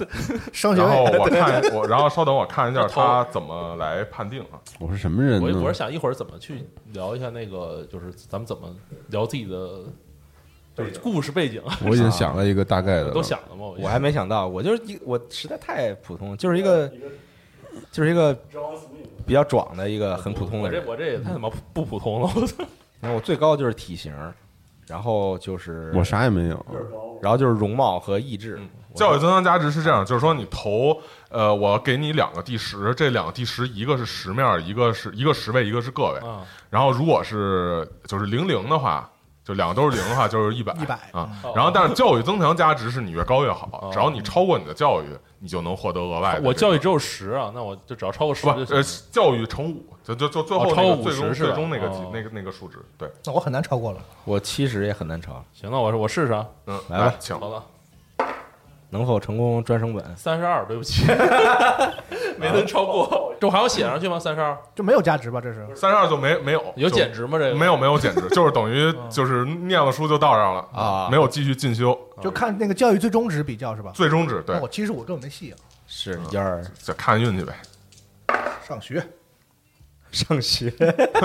[0.53, 4.63] 升学然后位，我看我，然后稍等，我看一下他怎么来判定啊。
[4.79, 5.61] 我是什么人我呢？
[5.61, 8.73] 我是想一会儿怎么去聊一下那个，就是咱们怎么
[9.09, 9.81] 聊自己的
[10.77, 13.65] 就是故事背景， 我已经想了一个大概的，都想了吗？
[13.79, 16.91] 我还没想到，我就是一我实在太普通，就是一个
[17.91, 18.35] 就是一个
[19.27, 20.85] 比较壮的一个很普通的人。
[20.85, 22.65] 我这我这也太他妈不普通了，我操！
[23.01, 24.15] 你看我最高就是体型，
[24.87, 26.67] 然后就是我啥也没有，
[27.23, 28.61] 然后就是容貌和意志。
[28.95, 36.19] 教育增强价值是这样，就是说你投，呃，我给你两个第十，这两个第十，一个是十面，一个是一个十位，一个是个位。
[36.27, 39.11] 啊，然后如果是就是零零的话，
[39.47, 41.53] 就两个都是零的话，就是一百100啊哦。
[41.55, 45.07] 然后但是教育增强加值是你越高越好哦，只要你超过你的教育，
[45.39, 46.43] 你就能获得额外的。
[46.43, 48.83] 我教育只有十啊，那我就只要超过十不呃。
[49.13, 54.01] 教育乘五，就就就最后哦超过那个最终50是吧最终那个哦那个那个数值，对，那我很难超过了。
[54.25, 57.63] 我七十也很难超，行，那我说我试试啊，嗯，来吧请好了，
[58.97, 60.03] 能否成功专升本？
[60.17, 61.05] 三十二，对不起，
[62.39, 64.19] 没能超过，这我还要写上去吗？
[64.19, 65.39] 三十二就没有价值吧？
[65.39, 67.39] 这是三十二就没没有有减值吗？
[67.39, 73.91] 这个没有没有减值，就是等于就是念了书就到上了啊没有继续进修，就看那个教育最终值比较是吧？
[73.95, 75.55] 最终值对那，我其实我根本没戏啊！
[75.87, 77.55] 是幺儿就看运气呗。
[78.67, 79.07] 上学
[80.17, 80.73] 上学，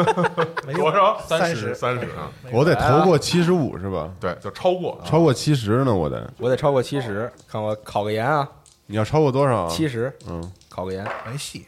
[0.67, 1.17] 没有多少？
[1.25, 4.12] 三十，三十啊，我得投过七十五是吧？
[4.19, 6.30] 对，就超过超过七十呢，我得。
[6.38, 8.47] 我得超过七十，看我考个研啊，
[8.88, 9.63] 你要超过多少？
[9.63, 9.69] 啊？
[9.69, 11.65] 七十嗯，考个研，没戏，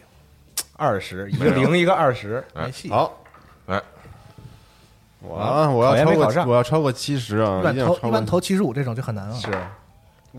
[0.75, 2.65] 二十一个零一个二十，哎。
[2.65, 2.89] 没戏。
[2.89, 3.19] 好，
[3.67, 3.81] 来，
[5.21, 9.35] 我啊，我要超过我要超过七十啊，一般投一般投七十五这种就很难了。
[9.35, 9.49] 是。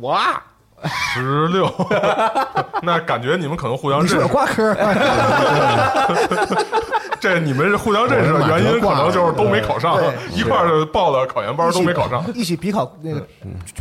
[0.01, 0.43] 哇，
[0.89, 1.71] 十六，
[2.83, 4.35] 那感觉你们可能互相你是有认识。
[4.35, 4.75] 挂科儿，
[7.21, 12.23] 这你们是互相认识的原因，可能就是都没考上对，一块儿报的考研班都没考上。
[12.35, 13.27] 一起比考那个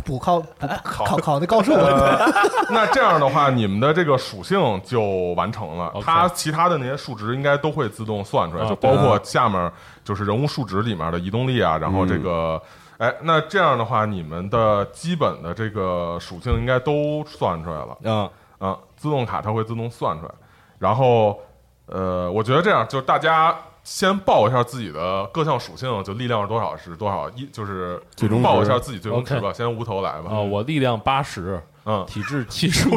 [0.04, 0.46] 补考补
[0.82, 1.72] 考考那高数。
[1.74, 2.18] 呃，
[2.70, 5.02] 那这样的话，你们的这个属性就
[5.36, 5.86] 完成了。
[5.88, 9.70] OK 它其他的那些数值应该都会自动算出来，啊就包括下面
[10.04, 12.60] 就是人物数值里面的移动力啊，然后这个。
[13.04, 17.98] 哎，那这样的话，你们的基本的这个属性应该都算出来了。
[18.02, 20.32] 嗯，嗯，自动卡它会自动算出来。
[20.78, 21.38] 然后，
[21.84, 29.52] 呃，我觉得这样，就大家先报一下自己的各项属性，就力量是多少是多少，一就是最终报一下自己最终值吧。
[29.52, 30.30] 先无头来吧。
[30.30, 32.94] 啊，我力量八十，嗯，体质七十五，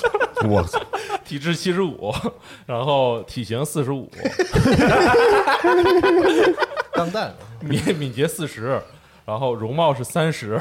[0.48, 0.80] 我操，
[1.22, 2.10] 体质七十五，
[2.64, 4.10] 然后体型四十五，
[6.94, 8.80] 钢弹敏敏捷四十，
[9.24, 10.52] 然后容貌是三十，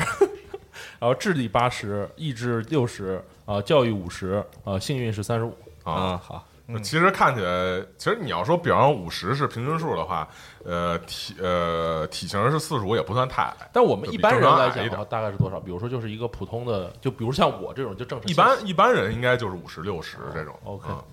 [0.99, 5.57] 然后智力八十，意志六十，啊，教育五十，啊，幸运是三十五。
[5.83, 6.45] 啊，啊，好，
[6.83, 10.27] 其实看起来，其实你要说比方五十是平均数的话，
[10.63, 13.55] 呃，体呃体型是四十五也不算太矮。
[13.73, 15.59] 但我们一般人来讲的话，大概是多少？
[15.59, 20.53] 比如说，就是一个普通的，就比如像我这种，就正常一般一般人应该就是五十六十这种。
[20.63, 21.03] OK 嗯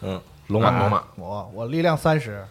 [0.00, 2.44] 嗯，龙马龙马，我我力量三十，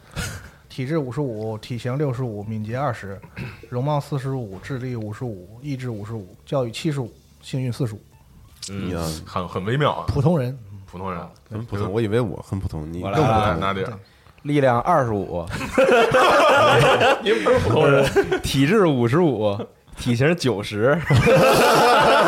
[0.77, 3.19] 体质五十五，体型六十五，敏捷二十，
[3.67, 7.11] 容貌四十五，智力五十五，意志五十五，教育七十五，
[7.41, 8.01] 幸运四十五。
[8.69, 11.19] 嗯，很很微妙啊，普通人，普通人。
[11.49, 13.59] 很普通，我以为我很普通，你更普通。
[13.59, 13.91] 那得
[14.43, 15.43] 力量二十五，
[17.25, 18.05] 您不是普通人，
[18.45, 19.57] 体质五十五，
[19.97, 20.95] 体型九十，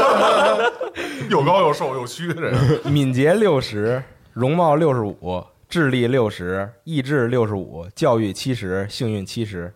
[1.30, 2.80] 又高又瘦又虚，的人。
[2.92, 9.72] 敏捷六十，容貌六十五，智力六十，意志六十五，教育七十，幸运七十。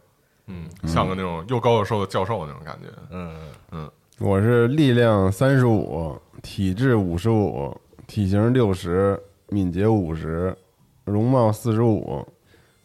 [0.47, 2.87] 嗯，像个那种又高又瘦的教授那种感觉。
[3.11, 3.35] 嗯
[3.71, 7.71] 嗯，我是力量三十五，体质五十五，
[8.07, 10.57] 体型六十，敏捷五十，
[11.05, 12.27] 容貌四十五，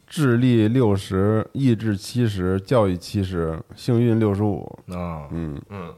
[0.06, 4.64] 智力六十，意志七十，教育七十，幸运六十五。
[4.90, 5.90] 啊，嗯，嗯，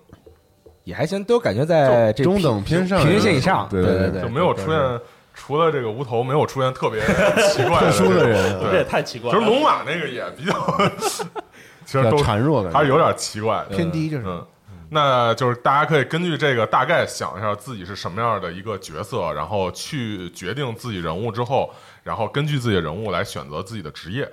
[0.84, 3.68] 也还行，都感觉在这中等偏上，平均线以上。
[3.68, 5.00] 对对对对，就没有出现，
[5.42, 7.00] 除了这个无头，没有出现特别
[7.48, 9.38] 奇怪特殊的人这也，太奇怪了。
[9.38, 10.52] 其实龙马那个也比较，
[11.86, 13.64] 其实都孱弱的，还是有点奇怪。
[13.70, 14.26] 偏低就是。
[14.26, 14.46] 嗯，
[14.90, 21.72] 那就是大家可以根据这个大概想一下自己是什么样的一个角色，然后去决定自己人物之后，
[22.02, 24.30] 然后根据自己的人物来选择自己的职业。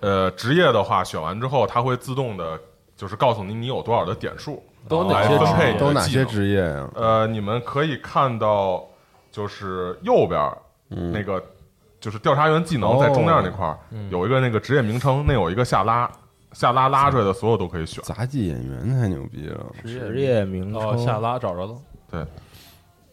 [0.00, 2.58] 呃，职业的话选完之后，它会自动的，
[2.96, 6.88] 就是告诉你你有多少的点数，都有哪些职业分配你的都哪些职业呀？
[6.94, 8.88] 呃，你们可以看到，
[9.38, 10.52] 就是右边
[11.12, 11.40] 那个，
[12.00, 13.78] 就是调查员技能在中间那块儿
[14.10, 16.10] 有一个那个职业名称，那有一个下拉，
[16.50, 18.02] 下拉拉出来的所有都可以选。
[18.02, 21.76] 杂技演员太牛逼了，职业名哦，称下拉找着了。
[22.10, 22.26] 对，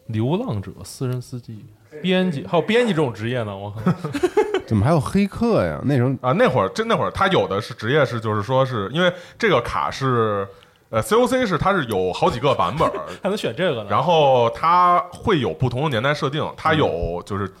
[0.06, 1.64] 流浪者、私人司机、
[2.02, 3.56] 编辑，还有编辑这种职业呢。
[3.56, 3.80] 我靠，
[4.66, 5.80] 怎么还有黑客呀？
[5.84, 10.48] 那时候啊，那会儿真那会儿他有的是职业是，就是说是因为这个卡是
[10.96, 13.90] 呃 COC 是它是有好几个版本儿， 还能选这个呢？
[13.90, 17.52] 然后它会有不同的年代设定，它有就是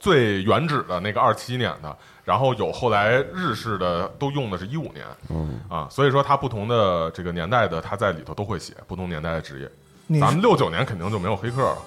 [0.00, 10.18] 最原始的那个二七年的，然后有后来日式的都用的是一五年，嗯啊，所以说它不同的这个年代的，它在里头都会写不同年代的职业。
[10.20, 11.78] 咱们六九年肯定就没有黑客了。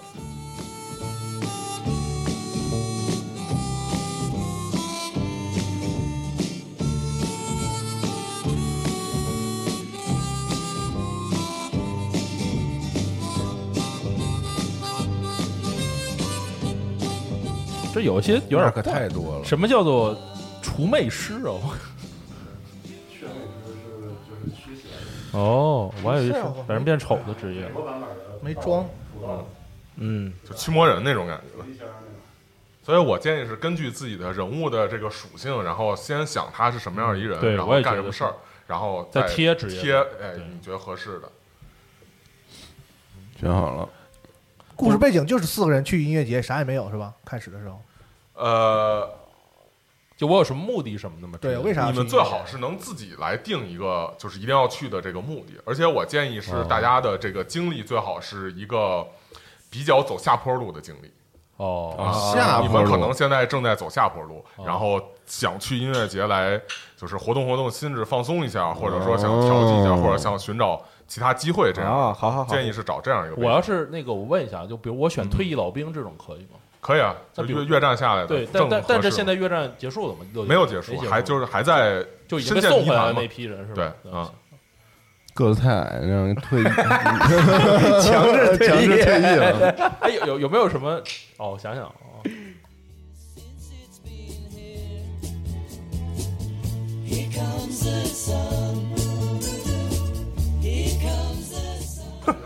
[18.06, 19.44] 有些有点那可太多了。
[19.44, 20.18] 什么叫做
[20.62, 21.52] 除魅师啊？
[25.34, 27.70] 哦，我还以为是把人变丑的职业。
[28.42, 28.88] 没装，
[29.98, 31.66] 嗯，就驱魔人那种感觉。
[32.84, 38.34] 所以我建议是根据自己的人物的这个属性，然后先想他是什么样的一人，然后对我也觉得干什么事儿，
[38.68, 41.30] 然后再再贴职业贴，哎，你觉得合适的。
[43.40, 43.90] 选好了，
[44.76, 47.12] 故事背景就是四个人去音乐节，啥也没有是吧？
[47.26, 47.82] 开始的时候，
[48.36, 49.10] 呃，
[50.18, 51.38] 就我有什么目的什么的吗？
[51.42, 55.54] 对，为啥要你们最好是能自己来定一个，就是一定要去的这个目的。
[55.66, 59.06] 而且我建议是哦大家的这个经历最好是一个
[59.70, 61.12] 比较走下坡路的经历。
[61.58, 66.60] 哦，啊，下坡路你们可能现在正在走下坡路，哦然后想去音乐节来
[66.98, 73.36] 就是活动活动心智，放松一下，或者说想调剂一下，哦或者想寻找其他机会，这样啊，好好好，建议是找这样一个。
[73.42, 76.60] 我要是那个，我问一下，就比如我选退役老兵这种可以吗？
[76.86, 80.20] 可以啊，就那比如越越战下来的，对，但但但是现在越战结束了吗？
[80.48, 83.92] 没有结束，还就是还在就已经被深陷送回来的泥潭嘛那批人是吧？
[84.04, 84.32] 对啊
[85.34, 86.64] 个子太矮，让人退役，
[88.06, 89.70] 强制强制退役了。
[90.00, 91.02] 哎，有有有没有什么？
[91.38, 91.92] 哦，我想想啊.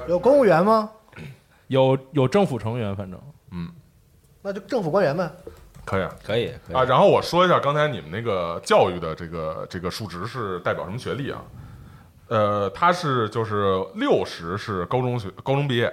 [0.08, 0.90] 有公务员吗？
[1.68, 3.20] 有有政府成员，反正
[4.42, 5.30] 那就政府官员呗。
[5.86, 6.14] 可以啊。
[6.26, 11.42] 可以可以啊，然后我说一下刚才你们那个教育的这个这个数值是代表什么学历啊？
[12.28, 15.88] 呃，他是就是六十是高中学高中毕业，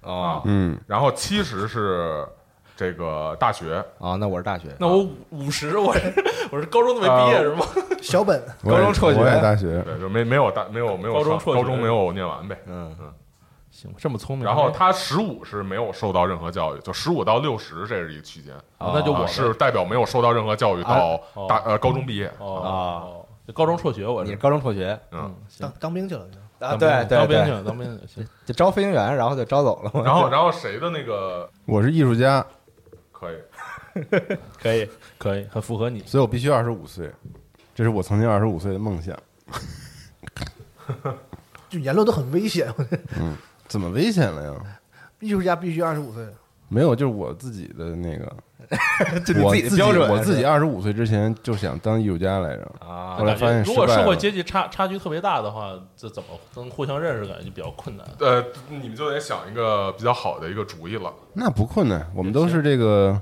[0.00, 2.26] 啊嗯，然后七十是
[2.74, 6.00] 这个大学，啊，那我是大学，那我五五十，我是
[6.50, 7.66] 我是高中都没毕业是吗？
[8.00, 12.58] 小本，高中辍学我也大学，对，就没没有大没有没有高中辍学高中没有念完呗。
[12.66, 13.12] 嗯嗯，
[13.82, 22.32] 行，这么聪明，然后他十五是没有受到任何教育，就十五到六十这是一个区间，啊那就我啊是代表没有受到任何教育到哦大呃高中毕业。
[22.38, 26.22] 哦啊哦，这高中辍学，我是你是高中辍学嗯，当当兵去了。
[26.22, 26.38] 啊？
[26.60, 30.00] 当对对对，当兵去了，当兵去，行，就招飞行员，然后就招走了嘛。
[30.04, 32.46] 然后然后谁的那个 我是艺术家，
[33.10, 33.36] 可以？
[34.62, 36.00] 可以可以，很符合你。
[36.06, 37.10] 所以我必须二十五岁，
[37.74, 39.14] 这是我曾经二十五岁的梦想。
[41.68, 42.72] 就言论都很危险。
[43.72, 44.52] 怎么危险了呀？
[45.18, 46.22] 艺术家必须二十五岁，
[46.68, 48.30] 没有，就是我自己的那个，
[49.24, 53.88] 就你我自己的标准，我自己二十五岁之前就想当艺术家来着，啊后来发现如果。
[53.88, 58.06] 社会阶级差差距特别大的话，这怎么能互相认识，感觉就比较困难。
[58.18, 61.10] 呃，你们就得想一个比较好的一个主意了。
[61.32, 63.18] 那不困难，我们都是这个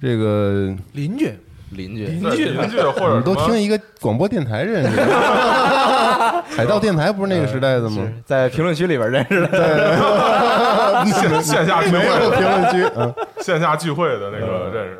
[0.00, 1.36] 这个，邻居
[1.72, 5.04] 邻居邻居邻居或者你都听一个广播电台认识的。
[6.56, 8.02] 海盗电台不是那个时代的吗？
[8.24, 14.98] 在评论区里边认识的，线 线下聚没有会评论区，嗯，线下聚会的那个认识。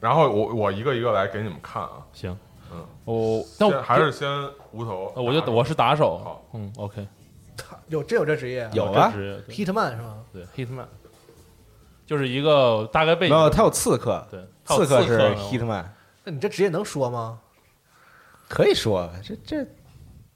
[0.00, 2.02] 然后我我一个一个来给你们看啊。
[2.12, 2.36] 行，
[2.72, 4.28] 嗯，我那我先还是先
[4.72, 6.18] 无头呃，我就我是打手。
[6.18, 7.06] 好，嗯，OK，
[7.88, 8.70] 有真有这职业啊？
[8.72, 9.10] 有啊。
[9.12, 10.24] 这职业对，Hitman 是吗？
[10.32, 10.86] 对，Hitman，
[12.06, 15.84] 就是一个大概背景，没有，他有刺客，对，他有刺客是呢 Hitman，
[16.24, 17.40] 那你这职业能说吗？
[18.48, 19.64] 可以说这这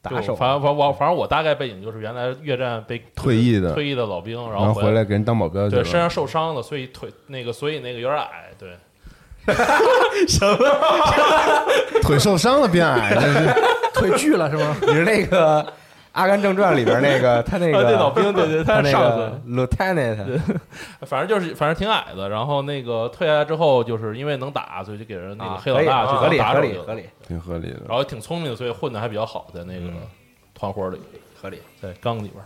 [0.01, 5.75] 打手，就反正反正我反正我大概背景就是原来越战被退役的退役的老兵，然然后回回来给人当保镖去。
[5.75, 8.77] 对身上受伤了，所以腿那个所以那个有点矮，对，
[12.03, 13.55] 腿受伤了变矮，这是
[13.95, 14.77] 腿锯了是吗？
[14.83, 15.65] 你是那个
[16.13, 20.39] 阿甘正传》里边那个他那个啊电脑兵对对他他那是上个 lieutenant，
[21.07, 22.29] 反正就是反正挺矮的。
[22.29, 27.81] 然后那个退下来之后，就是因为能打，所以就给人那个啊黑老大去合理合理合理挺合理的。
[27.89, 29.91] 然后也挺聪明的，所以混的还比较好，在那个
[30.55, 30.99] 团伙里，
[31.41, 31.61] 合理。
[31.83, 32.43] 在缸里边。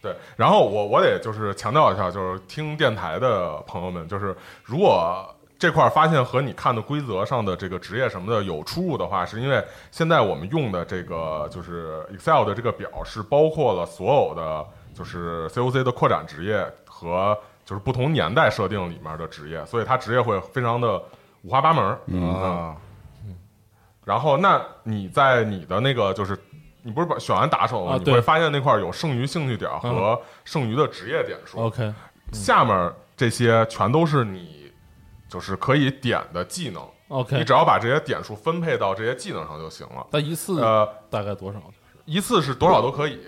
[0.00, 5.28] 对，然后我我得就是强调一下，就是听电台的朋友们，就是如果
[5.58, 21.02] 这块儿发现和你看的规则上的这个职业什么的有出入的话，是因为现在我们用的这个就是 Excel 的这个表是包括了所有的就是 COC 的扩展职业和就是不同年代设定里面的职业，所以它职业会非常的
[21.42, 21.98] 五花八门啊。
[22.06, 22.34] 嗯。
[22.34, 22.76] 啊，
[24.04, 26.34] 然后，那你在你的那个就是，
[26.88, 27.92] 你不是把选完打手吗？
[27.92, 31.58] 啊你会发现那块儿有剩余兴趣点儿和剩余的职业点数。
[31.58, 31.92] OK，
[32.32, 34.72] 下面这些全都是你
[35.28, 36.82] 就是可以点的技能。
[37.08, 40.06] OK，你只要把这些点数分配到这些技能上就行了。
[40.10, 41.60] 那一次呃，大概多少？
[42.06, 43.20] 一次是多少都可以，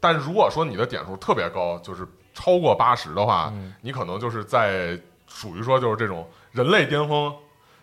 [0.00, 7.32] 但如果说你的点数特别高，就是超过八十的话，嗯你可能就是在属于说就是这种人类巅峰，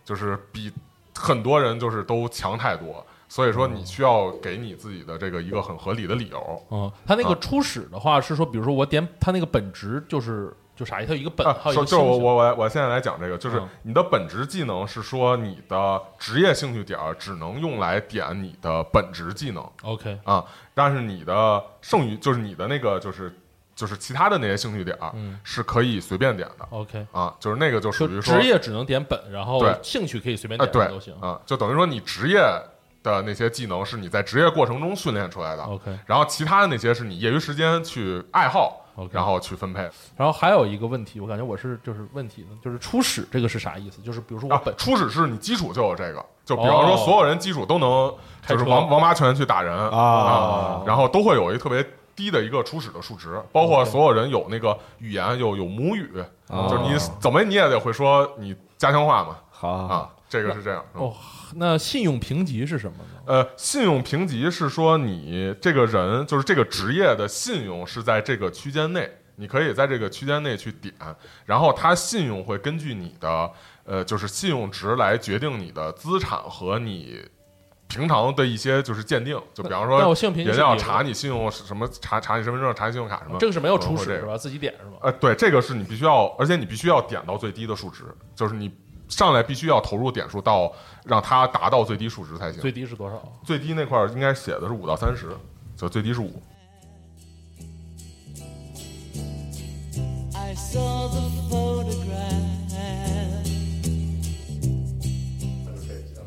[0.04, 0.70] 就是比
[1.18, 6.66] 很多人就是都强太多，所以说你需要给你自己的这个一个很合理的理由。
[6.72, 7.38] 嗯，他那个啊。
[7.42, 11.04] 初始的话是说，比如说我点他那个本职就是就啥？
[11.06, 13.70] 它有一个本，就是我我我我现在来讲这个，就是嗯。
[13.84, 19.64] 你的本职技能是说你的职业兴趣点儿只能用来点你的本职技能。
[19.84, 23.34] OK，啊，但是你的剩余就是你的那个就是
[23.76, 25.40] 就是其他的那些兴趣点儿嗯。
[25.44, 26.68] 是可以随便点的。
[26.72, 31.14] OK，啊，就是那个就属于说职业只能点本，然后兴趣可以随便点都行。
[31.22, 32.42] 啊，就等于说你职业
[33.12, 39.82] 的那些技能是你在职业过程中训练出来的，OK，然后其他的那些是你业余时间去爱好 OK 然后去分配
[40.16, 44.02] 然后还有一个问题，我感觉我是就是问题呢，就是初始这个是啥意思？
[44.02, 44.74] 就是比如说我啊本。
[44.78, 48.14] 初始是你基础就有这个，就比方说哦所有人基础都能
[48.48, 51.86] 就是王王八拳去打人啊然后都会有一特别
[52.16, 60.82] 低的一个初始的数值，包括所有人有那个语言有有母语，哦就是你怎么你也得会说你家乡话嘛好啊，这个是这样。
[60.94, 61.14] 嗯哦，
[61.56, 63.22] 那信用评级是什么呢？
[63.26, 70.94] 呃，信用评级是说你这个人就是这个职业的信用是在这个区间内，你可以在这个区间内去点，
[71.46, 73.52] 然后它信用会根据你的
[73.84, 77.24] 呃就是信用值来决定你的资产和你
[77.88, 80.00] 平常的一些就是鉴定，就比方说
[80.34, 84.36] 人要查你信用什么，查查你身份证，查你信用卡什么，这个是没有初始是吧？
[84.36, 84.98] 自己点是吗？
[85.02, 88.04] 呃，对，这个是你必须要，而且你必须要点到最低的数值，
[88.36, 88.72] 就是你
[89.08, 90.72] 上来必须要投入点数到
[91.04, 92.62] 让它达到最低数值才行。
[92.62, 93.22] 最低是多少？
[93.44, 95.30] 最低那块儿应该写的是五到三十，
[95.78, 96.42] 就最低是五。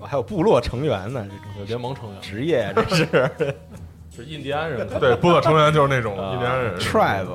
[0.01, 3.31] 还有部落成员呢，这种有联盟成员职业这是
[4.11, 6.81] 是印第安人，对，部落成员就是那种啊印第安人。
[6.81, 7.27] tribe，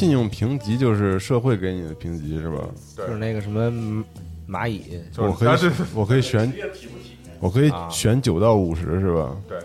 [0.00, 2.56] 信用评级就是社会给你的评级是吧？
[2.96, 4.02] 就是那个什么嗯
[4.48, 6.50] 蚂蚁，我可以 我可以选，
[7.38, 9.36] 我可以啊选九到五十是吧？
[9.46, 9.58] 对，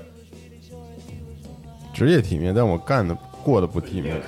[1.93, 3.15] 职业体面，但我干的
[3.45, 4.21] 过得不体面，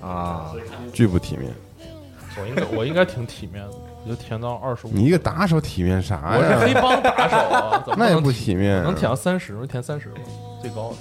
[0.00, 0.54] 啊，
[0.94, 1.52] 巨不体面。
[2.40, 3.72] 我应该 我应该挺体面的，
[4.02, 4.90] 我就填到二十五。
[4.94, 6.72] 你一个打手体面啥我是黑？
[6.72, 9.54] 帮打手啊，那也不体体面啊能填到三十？
[9.58, 10.20] 我填三十吧，
[10.62, 10.94] 最高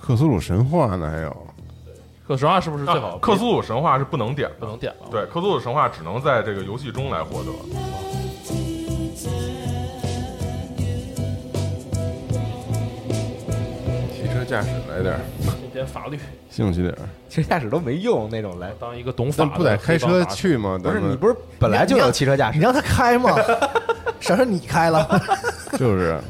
[0.00, 1.10] 克苏鲁神话呢？
[1.10, 1.36] 还有
[2.26, 3.18] 可实话是不是最好啊？
[3.20, 5.08] 克苏鲁神话是不能点的，不能点了？
[5.10, 7.52] 对，克苏鲁神话只能在这个游戏中来获得。
[14.14, 15.20] 汽车驾驶来点儿，
[15.72, 16.18] 今天法律
[16.50, 16.98] 兴趣点儿。
[17.28, 18.70] 其实驾驶都没用那种来。
[18.80, 20.78] 当一个懂法的不得开车去吗？
[20.82, 22.58] 不是你不是本来就有汽车驾驶？
[22.58, 23.36] 你让他开嘛，
[24.20, 25.06] 啥事你开了，
[25.78, 26.20] 就是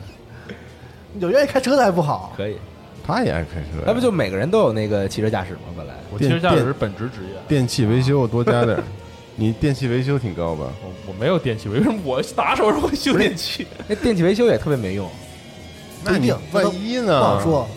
[1.18, 2.32] 有愿意开车的还不好。
[2.36, 2.56] 可以，
[3.06, 5.60] 他也爱开车呀，那不就每个人都有那个汽车驾驶吗？
[5.76, 8.82] 本来我汽车驾驶是本职职业，电器维修多加点儿。
[9.40, 10.66] 你电器维修挺高吧？
[10.82, 13.66] 我我没有电器，为什么我打手是会修电器？
[13.86, 15.08] 那电器维修也特别没用。
[16.04, 17.18] 不一定那你万一呢？
[17.20, 17.68] 不好说，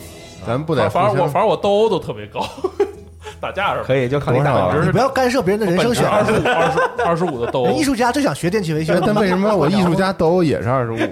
[0.45, 2.45] 咱不得反正我反正我斗殴都特别高，
[3.39, 3.85] 打架是吧？
[3.87, 6.51] 可以，就靠你打不要干涉别人的人生选二十五择。
[6.53, 10.97] 二十二十五的斗殴艺，术家就想学电气维修，但为什么我艺术家斗殴也是二十五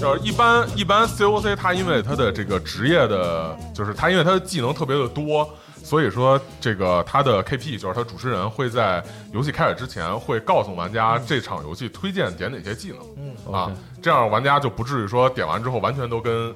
[0.00, 5.48] 就是一般一般 COC 他因为他的这个职业的，就是他因为他的技能特别的多，
[5.82, 9.02] 所以说这个他的 KP 就是他主持人会在
[9.32, 16.54] 游戏开始之前会告诉玩家这场游戏推荐点哪些技能，嗯啊这样玩家就不至于说点完之后完全都跟。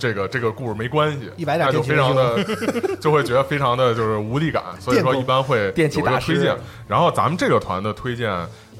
[0.00, 2.44] 这个这个故事没关系，100点那就非常的
[3.02, 6.56] 就会觉得非常的就是无力感， 所以说一般会电气有一个推荐。
[6.86, 8.30] 然后咱们这个团的推荐，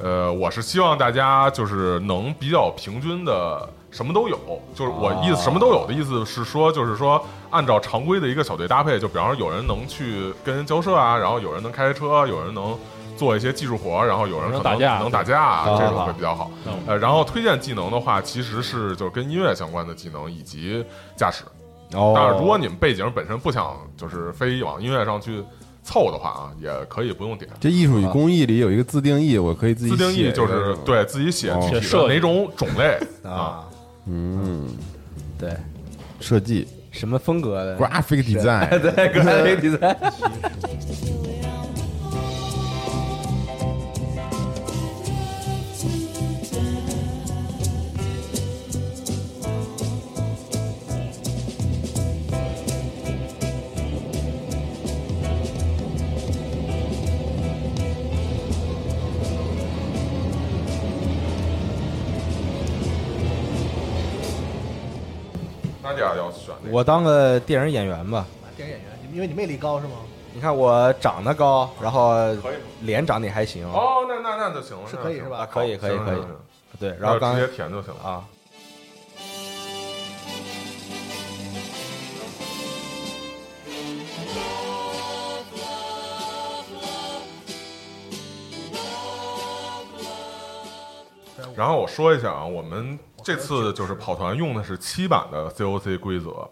[0.01, 4.39] 呃，我是希望大家就是能比较平均的，什么都有。
[4.74, 12.76] 就是我意思，什么都有的意思是说，就是说按照常规的一个小队搭配，就比方说有人能去跟人交涉啊，然后有人能开车，有人能。
[13.18, 16.72] 做一些技术活，然后有人可能能打架能打架，好这种会比较好嗯。
[16.86, 20.84] 呃，然后推荐技能的话，其实是就是跟音乐相关的技能以及
[21.16, 21.43] 驾驶。
[21.95, 25.43] 哦当然，如果你们背景本身不想就是非往音乐上去
[25.82, 27.51] 凑的话啊，也可以不用点。
[27.59, 33.64] 这艺术与工艺里有一个自定义，我可以自己自定义写就是对自己写哦具体哪种种类 啊。
[34.09, 34.66] 啊，嗯，
[35.38, 35.50] 对，
[36.20, 36.66] 设计。
[36.90, 39.42] 什么风格的？graphic design，对， 格莱
[66.70, 68.26] 我当个电影演员吧。
[68.57, 69.93] 电影演员，因为你魅力高是吗？
[70.34, 76.18] 你看我长得高，然后可以脸长得也还行，哦，那那那就行了，是可以是吧啊，可以可以可以
[76.78, 78.01] 对，然后刚直接填就行了。
[78.09, 78.24] 啊，
[91.57, 92.97] 然后我说一下啊，我们
[93.29, 96.49] 这次就是跑团用的是七版的 COC 规则，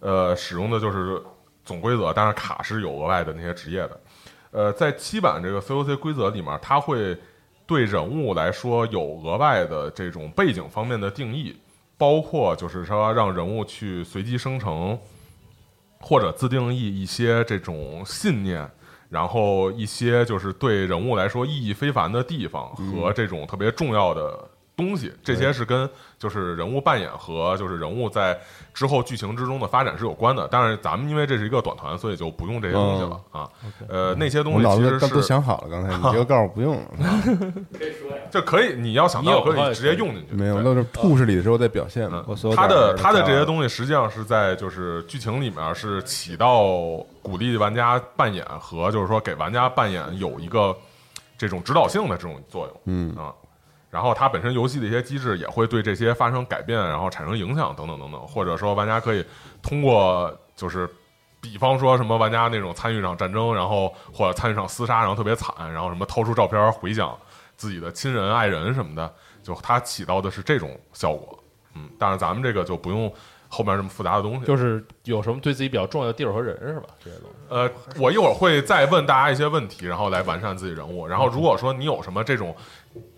[0.00, 1.22] 呃，使用的就是
[1.66, 4.00] 总规则，但是卡是有额外的那些职业的。
[4.50, 7.14] 呃，在七版这个 COC 规则里面，它会
[7.66, 11.54] 对人物来说有额外的这种背景方面的定义，
[11.98, 14.98] 包括就是说让人物去随机生成，
[16.00, 18.66] 或者自定义一些这种信念，
[19.10, 28.36] 然后一些就是对人物来说意义非凡的地方和这种特别重要的东西，这些是跟就是人物扮演和就是人物在
[28.72, 30.48] 之后剧情之中的发展是有关的。
[30.50, 33.48] 但是咱们因为这是一个短团，所以就不用这些东西了啊。
[33.88, 36.76] 呃，那些东西其实是想好了，刚才你 这个告诉我不用。
[36.76, 36.88] 了，
[38.30, 40.64] 这可以，你要想到可以直接用进去，没有，对。
[40.64, 42.24] 都是故事里的时候再表现嘛。
[42.26, 42.96] 我所有它点儿的。
[42.96, 46.64] 他的这些，东西实际上是在就是剧情里面是起到
[47.22, 50.76] 鼓励玩家扮演和就是说给玩家扮演有一个
[51.38, 53.14] 这种指导性的这种作用，嗯。
[53.16, 53.32] 啊，
[53.94, 59.24] 然后它本身游戏的一些机制也会对这些发生改变，然后产生影响等等等等，或者说玩家可以
[59.62, 60.88] 通过就是。
[61.44, 67.14] 比方说什么玩家那种参与一场战争，然后或者参与一场厮杀，然后特别惨，然后什么掏出照片回想
[67.54, 71.38] 自己的亲人、爱人什么的，就它起到的是这种效果。
[71.74, 73.12] 嗯，但是咱们这个就不用
[73.46, 74.46] 后面这么复杂的东西。
[74.46, 76.86] 就是有什么对自己比较重要的地儿和人是吧？
[77.04, 77.36] 这些东西。
[77.50, 77.70] 呃，
[78.00, 81.06] 我一会儿会再问大家一些问题，然后来完善自己人物。
[81.06, 82.56] 然后如果说你有什么这种，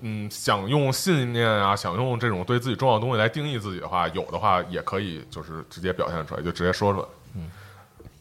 [0.00, 7.06] 嗯，想用信念啊，想用这种对自己重要的东西来定义自己的话，有的话也可以就是直接表现出来，就直接说出来。
[7.34, 7.50] 嗯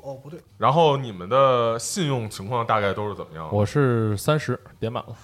[0.01, 3.49] 哦，不对，然后你们的信用情况大概都是怎么样？
[3.51, 5.16] 我是三十点满了，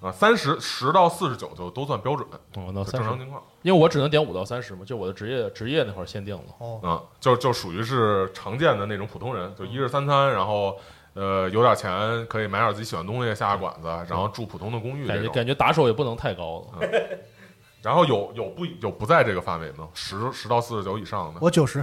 [0.00, 2.24] 啊，三十十到四十九就都算标准，
[2.56, 3.42] 嗯，到就三十，正常情况。
[3.62, 6.44] 因为我只能点五到三十嘛，就我的职业职业那块儿限定了。
[6.58, 10.76] 哦，啊，就就属于是常见的那种普通人，就一日三餐，然后
[11.14, 15.06] 呃有点钱可以买点自己喜欢的东西，下下馆子，然后住普通的公寓。
[15.06, 16.88] 感觉感觉打手也不能太高了。
[17.82, 19.88] 然后有有不有不在这个范围吗？
[19.94, 21.80] 十十到四十九以上的我九十，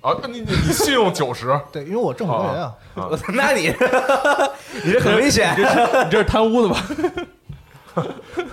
[0.00, 0.16] 啊？
[0.22, 3.74] 那你你你信用九十 对，因为我正常人啊，我操 那你
[4.84, 5.52] 你这很危险。
[5.58, 6.86] 你这是贪污的吧？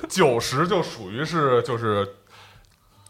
[0.09, 2.15] 九十就属于是就是。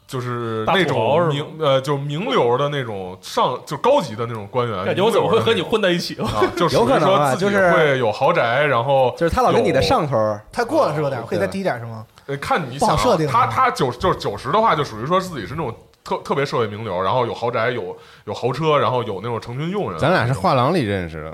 [0.08, 6.26] 就是那种名呃，就名流的那种上就高级的那种官员，感觉我怎么会和你混在一起了？
[6.26, 6.42] 啊？
[6.56, 12.06] 就属于有可能啊说自己就是会有豪宅，然后就是他老跟你的上头，太过了是有点，哦可以再低点是吗？
[12.28, 20.00] 呃，看你想啊设定啊他他九就是九十的话，就属于说自己是那种特特别社会名流，然后有豪宅，有有豪车，然后有那种成群佣人。
[20.00, 21.34] 咱俩是画廊里认识的，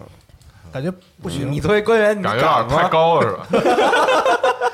[0.71, 2.89] 感觉不行，你作为官员，你感觉有点太？
[2.89, 3.45] 高了，是吧？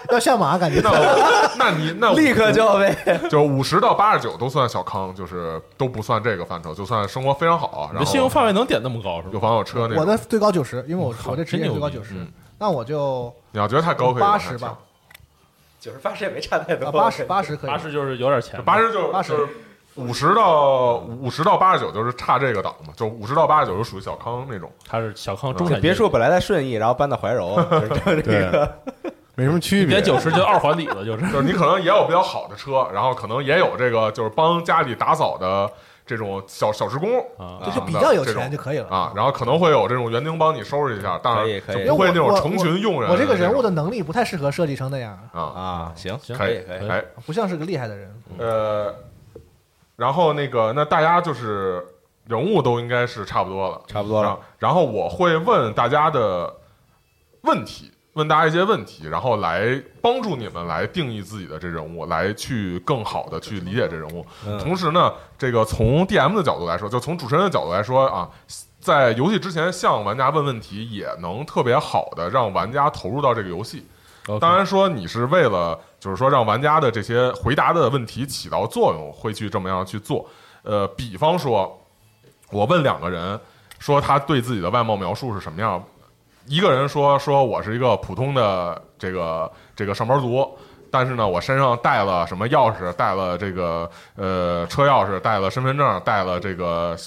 [0.14, 0.82] 要下马，感觉。
[0.82, 2.95] 那我那你那立刻就要被
[3.30, 9.39] 就五十到八十九都算小康，就是都不算这个范畴，就算生活非常好，然后信用范围能点那么高是有？
[9.39, 9.97] 房有车那种。
[9.97, 12.14] 我的最高九十，因为我我这职业最高九十。
[12.16, 14.78] 嗯，那我就你要觉得太高，可以八十吧，
[15.80, 16.88] 九十八十也没差太多。
[16.88, 17.70] 啊八十八十可以。
[17.70, 19.47] 八，十就是有点钱，八十就80就是
[19.95, 24.72] 五十到五十到八十九就是差这个档嘛，就五十到八十九就属于小康那种。
[24.88, 28.51] 他是小康中产别墅本来在顺义，然后搬到怀柔， 就是这对。
[28.51, 28.80] 个，
[29.39, 30.01] 没什么区别别。
[30.01, 35.71] 九十就二环里了，就是就是你可能也有比较好的车，然后可能也有这个就是帮家里打扫的
[36.05, 43.09] 这种小小时工啊就就比较有钱就可以了啊，然后可能会有这种园丁帮你收拾一下，当然可以可以就不会那种成群用人。
[43.09, 48.23] 我这个人物的能力不太适合设计成那样，啊，啊，行行可以可以可以哎不像是个厉害的人。
[48.37, 48.93] 呃，
[49.95, 51.85] 然后那个那大家就是
[52.25, 54.37] 人物都应该是差不多了，差不多了。
[54.57, 56.53] 然后我会问大家的
[57.43, 64.26] 问题，问大家一些问题，然后来帮助你们来定义自己的这人物，来去更好的去理解这人物。
[64.45, 68.30] 嗯同时呢，这个从 DM 的角度来说，就从主持人的角度来说啊，
[68.80, 73.86] 在游戏之前向玩家问问题，也能特别好的让玩家投入到这个游戏。
[74.39, 80.28] 当然说你是为了就是说让玩家的这些回答的问题起到作用，会去这么样去做。
[80.62, 81.80] 呃，比方说，
[82.51, 83.39] 我问两个人
[83.80, 85.84] 说他对自己的外貌描述是什么样，
[86.49, 90.57] 一个人说说我是一个普通的这个这个上班族，
[90.89, 96.97] 但是呢，我身上带了什么钥匙，带了这个呃车钥匙，带了身份证，带了这个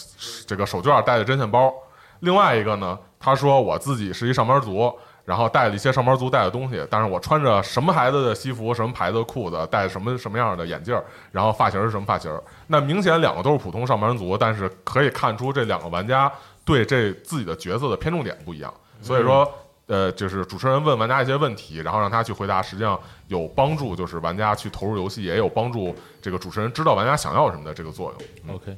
[0.47, 1.75] 这个手绢，带了针线包。
[2.21, 10.97] 另外一个呢，他说我自己是一上班族，然后带了一些上班族带的东西，但是我穿着什么牌子的西服，什么牌子的裤子，戴什么什么样的眼镜，
[11.33, 12.33] 然后发型是什么发型。
[12.69, 16.31] 那明显两个都是普通上班族，但是可以看出这两个玩家
[16.65, 18.73] 对这自己的角色的偏重点不一样。
[19.03, 19.47] 所以说，
[19.87, 28.15] 呃，就是主持人问玩家一些问题，然后让他去回答，实际上有帮助，就是玩家去投入游戏，也有帮助这个主持人知道玩家想要什么的这个作
[28.47, 28.55] 用。
[28.55, 28.77] OK，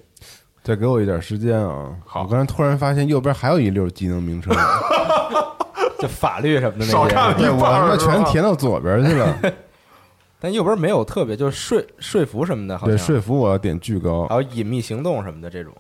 [0.63, 1.95] 再给我一点时间啊！
[2.07, 4.53] 好我刚才突然发现右边还有一溜技能名称，
[6.01, 9.39] 就法律什么的少看了那些，对我他妈全填到左边去了。
[10.41, 14.35] 但右边没有特别，就是说说服什么的，好对，像说服我要点巨高还。
[14.35, 15.73] 有隐秘行动什么的这种。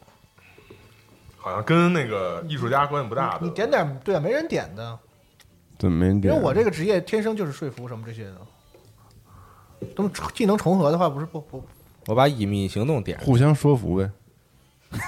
[1.44, 3.44] 好像跟那个艺术家关系不大的。
[3.44, 4.98] 你点点对啊，没人点的，
[5.78, 6.32] 怎么没人点？
[6.32, 8.36] 因为我这个职业天生就是说服什么这些的。
[9.94, 11.62] 都技能重合的话，不是不不
[12.06, 14.10] 我把隐秘行动点上，互相说服呗。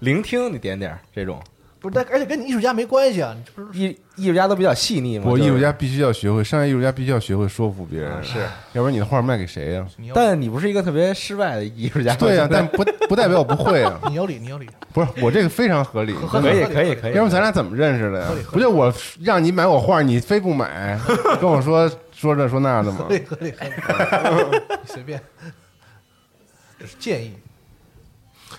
[0.00, 1.40] 聆听你点点这种
[1.80, 5.26] 不是，但而且跟你艺术家没关系啊，你这不是艺艺术家都比较细腻嘛。
[5.28, 8.40] 我，艺术家必须要学会，商业艺术家必须要学会说服别人，是，
[8.72, 9.86] 要不然你的画卖给谁呀？
[10.14, 12.14] 但你不是一个特别失败的艺术家。
[12.16, 14.00] 对呀，但不不代表我不会啊。
[14.08, 16.12] 你有理，你有理，不是，我这个非常合理。
[16.14, 20.98] 合可以合理可以可以，要不咱俩怎么认识的呀不就我让你买我画，你非不买，
[21.40, 23.14] 跟我说说这说那的吗合？
[23.14, 25.20] 理合理合理，你随便，
[26.80, 27.34] 这是建议。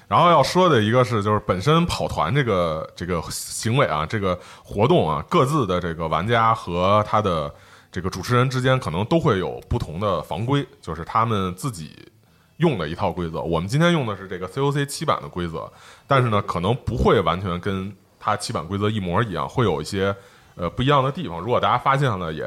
[0.10, 7.53] 然后要说的一个是，就是本身跑团这个这个行为啊，这个活动啊，各自的这个玩家和他的
[7.91, 12.12] 这个主持人之间可能都会有不同的防规，就是他们自己
[12.57, 13.39] 用的一套规则。
[13.39, 15.72] 我们今天用的是这个 COC 七版的规则，
[16.07, 20.16] 但是呢，可能不会完全跟它七版规则一模一样，会有一些
[20.55, 21.39] 呃不一样的地方。
[21.39, 22.43] 如果大家发现了，也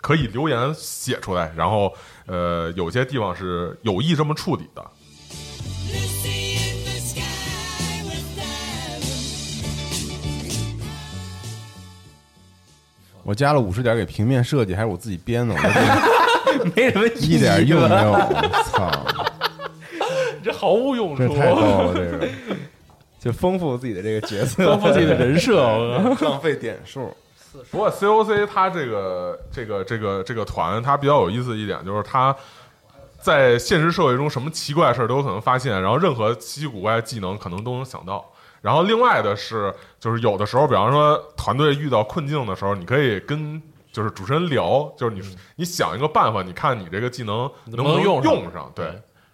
[0.00, 1.52] 可以留言写出来。
[1.56, 1.94] 然后
[2.26, 4.84] 呃，有些地方是有意这么处理的。
[13.28, 18.12] 我加了五十点给平面设计，还是我自己编的，我这 没什么意义一点用没有。
[18.12, 18.90] 我操，
[20.42, 22.26] 这毫无用处这，太高了， 这个
[23.20, 25.60] 就丰富自己的这个角色，丰富自己的人设。
[25.60, 27.14] 我浪费点数。
[27.70, 32.34] 不过 COC 它这个这个这个这个团，它比较有意思一点就是它
[33.20, 38.24] 在现实社会中什么奇怪的事儿都有可能发现，然后任何稀奇古怪的技能可能都能想到。
[38.60, 43.60] 然后另外的是，就是有的时候，比方说团队遇到困境的时候，你可以跟
[43.92, 45.22] 就是主持人聊，就是你
[45.56, 48.70] 你想一个办法，你看你这个技能能能不能用上用上？
[48.74, 48.86] 对，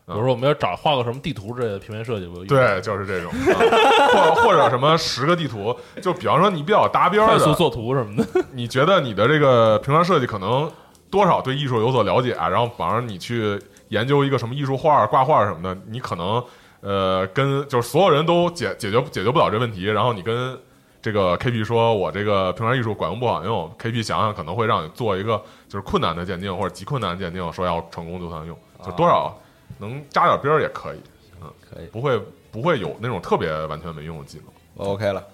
[0.07, 8.27] 比如说我们要找画个什么地图之类的平面设计，我对，就是这种，啊或或者什么十个地图，就比方说你比较搭边的，快速做图什么的。
[8.53, 10.71] 你觉得你的这个平面设计可能
[11.11, 13.59] 多少对艺术有所了解，然后反而你去
[13.89, 16.43] 研究一个什么艺术画、挂画什么的，你可能
[16.85, 20.57] 呃跟就是所有人都解解决解决不了这问题，然后你跟
[21.01, 29.35] 这个 KP 说，我这个平面艺术管用不管用，KP 想想可能会让你做一个就是困难的鉴定或者极困难的鉴定，说要成功就算用，就多少
[29.79, 30.99] 能扎点边儿也可以，
[31.43, 32.21] 嗯，可以不会
[32.53, 34.87] 不会有那种特别完全没用的技能。
[34.87, 35.25] OK 了。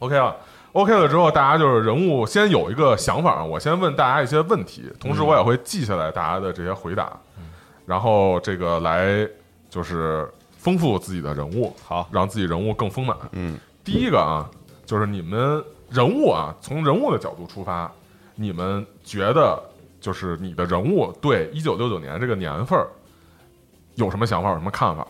[0.00, 0.34] OK 了
[0.72, 7.12] ，OK 了之后，大家就是人物先有一个想法，我先问大家一些问题，同时我也会记下来大家的这些回答，
[7.84, 9.28] 然后这个来
[9.68, 10.26] 就是
[10.60, 13.16] 丰富自己的人物，好，让自己人物更丰满。
[13.32, 14.44] 嗯，第一个啊，
[14.84, 17.90] 就是你们人物啊，从人物的角度出发，
[18.34, 19.58] 你们觉得
[20.02, 22.86] 就是你的人物对一九六九年这个年份儿
[23.94, 25.06] 有什么想法，有什么看法？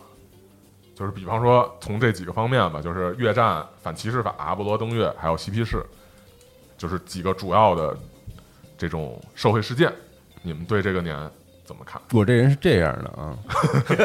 [0.95, 5.85] 就是比方说从这几个方面吧，就是越战、反歧视法、阿波罗登月，还有嬉皮士，
[6.77, 7.97] 就是几个主要的
[8.77, 9.91] 这种社会事件，
[10.43, 11.29] 你们对这个年
[11.71, 12.01] 怎么看？
[12.11, 13.33] 我这人是这样的啊。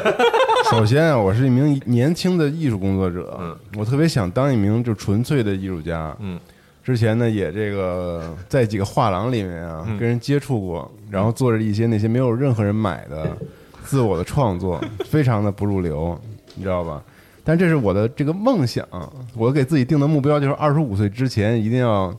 [0.70, 6.16] 首先啊，我是一名年轻的艺术工作者，嗯我特别想当一名就纯粹的艺术家。
[6.20, 6.38] 嗯
[6.84, 13.36] 之前呢，也这个在几个画廊里面啊，嗯跟人接触过，然后做着一些那些没有任何人买的
[13.82, 16.16] 自我的创作，非常的不入流，
[16.54, 17.02] 你知道吧？
[17.42, 18.86] 但这是我的这个梦想，
[19.34, 22.16] 我给自己定的目标就是二十五岁之前一定要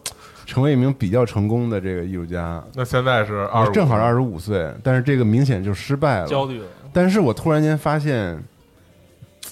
[0.47, 2.63] 成为一名比较成功的这个艺术家。
[2.73, 6.27] 那现在是正好是二十五岁，但是这个明显就失败了。
[6.27, 6.65] 焦虑了。
[6.93, 8.41] 但是我突然间发现，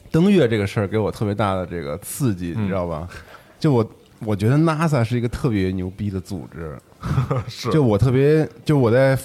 [0.09, 3.07] 登月这个事儿给我特别大的这个刺激，嗯你知道吧？
[3.59, 3.87] 就我
[4.19, 6.75] 我觉得 NASA 是一个特别牛逼的组织，
[7.47, 9.17] 是就我特别就我在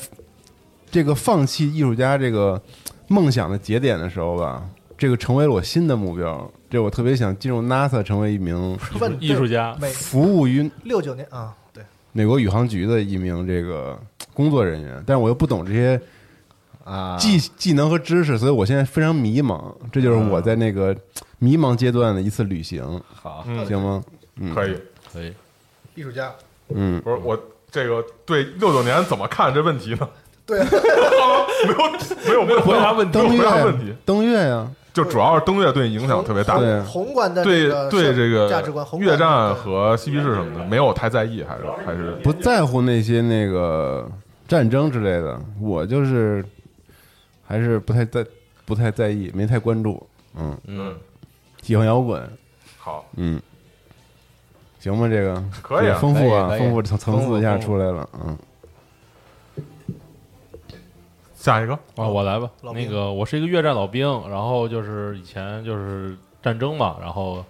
[0.90, 2.60] 这个放弃艺术家这个
[3.06, 4.62] 梦想的节点的时候吧，
[4.98, 6.50] 这个成为了我新的目标。
[6.68, 11.59] 这我特别想进入 NASA，成为一名问艺术家服务于六九年啊，对，
[12.12, 13.98] 美国宇航局的一名这个
[14.34, 16.00] 工作人员，但是我又不懂这些
[16.84, 19.72] 啊，技技能和知识，所以我现在非常迷茫。
[19.92, 20.96] 这就是我在那个
[21.38, 22.82] 迷茫阶段的一次旅行，
[23.12, 23.64] 好，嗯。
[23.66, 24.02] 行吗？
[24.54, 24.76] 可以。
[25.12, 25.32] 可以，
[25.96, 26.32] 艺术家，
[26.68, 27.38] 嗯，不是我
[27.70, 30.08] 这个对六九年怎么看这问题呢？
[30.46, 30.60] 对，
[32.26, 36.58] 没有没有没有回答问题没有登月回答问题，登月呀，就主要是登月对你影响特别大。
[36.58, 44.08] 对宏观的对这个社对这个价值观，越战和嬉皮士什么的没有太在意，还是还是不在乎那些那个
[44.48, 46.44] 战争之类的，我就是
[47.46, 48.26] 还是不太在
[48.64, 50.04] 不太在意，没太关注。
[50.36, 50.94] 嗯，嗯
[51.62, 52.22] 喜欢摇滚，
[52.78, 53.40] 好嗯，
[54.78, 55.08] 行吗？
[55.08, 58.08] 这个可以啊丰富啊，丰富层层次一下出来了。
[58.24, 58.36] 嗯，
[61.40, 62.50] 下一个啊，我来吧。
[62.60, 67.42] 那个，我是一个越战老兵，然后就是以前就是战争嘛，然后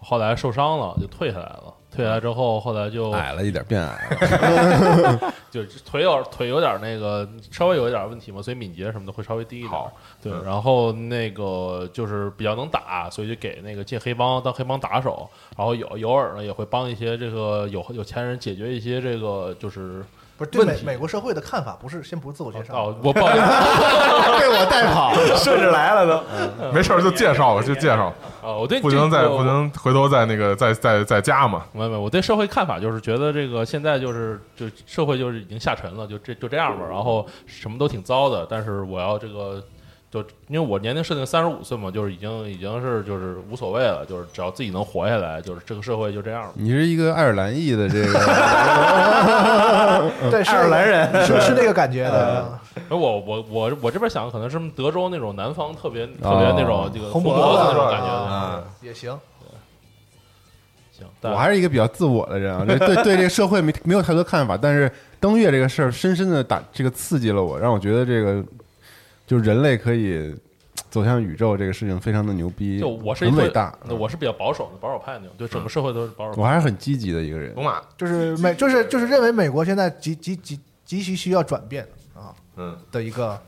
[0.00, 1.74] 后来受伤了就退下来了。
[1.90, 5.32] 退下来之后，后来就矮了一点，变矮了。
[5.50, 9.80] 就腿有腿有点那个稍微有一点问题嘛，所以敏捷什么的会稍微低一点。
[10.22, 20.04] 对嗯，然后那个就是比较能打，所以就给那个进黑帮当黑帮打手，然后有偶尔呢也会帮一些这个有有钱人解决一些这个就是
[20.38, 20.84] 不是对问题。
[20.86, 23.40] 美美国社会的看法，不是先不是自我介绍，哦，我不好意思
[24.40, 26.72] 被我带跑， 甚至来了都。
[26.72, 28.06] 没事儿就介绍吧，就介绍，
[28.40, 31.64] 啊，我对不能再不能回头再那个再再再加嘛。
[31.72, 39.60] 没有没有，我对社会看法就是觉得这个现在就是就社会就是已经下沉了，就这就这样吧，然后什么都挺糟的，但是我要这个
[40.10, 46.52] 就因为我年龄设定三十五岁嘛，就是已经已经是就是无所谓了，就是只要自己能活下来，就是这个社会就这样了。
[46.54, 48.12] 你是一个爱尔兰裔的这个，
[50.30, 59.18] 对，是爱尔兰人 是是那个感觉的，而我我我我这边想的可能是德州那种南方特别特别那种这个红脖脖子子那种感觉啊也行。
[60.90, 64.90] 行，但我还是一个比较自我的人啊，对对对这个社会没没有太多看法，但是
[65.20, 68.42] 登月这个事儿深深的打这个刺激了我，让我觉得这个
[69.28, 70.34] 就是人类可以
[70.90, 76.40] 走向宇宙这个事情非常的牛逼，就我是很伟大，我是比较保守的保守派那种，对整个社会都是保守派。
[76.40, 77.62] 我还是很积极的一个人龙。
[77.62, 83.38] 马，就是美，就是就是认为美国现在极极极极其需要转变啊嗯，的一个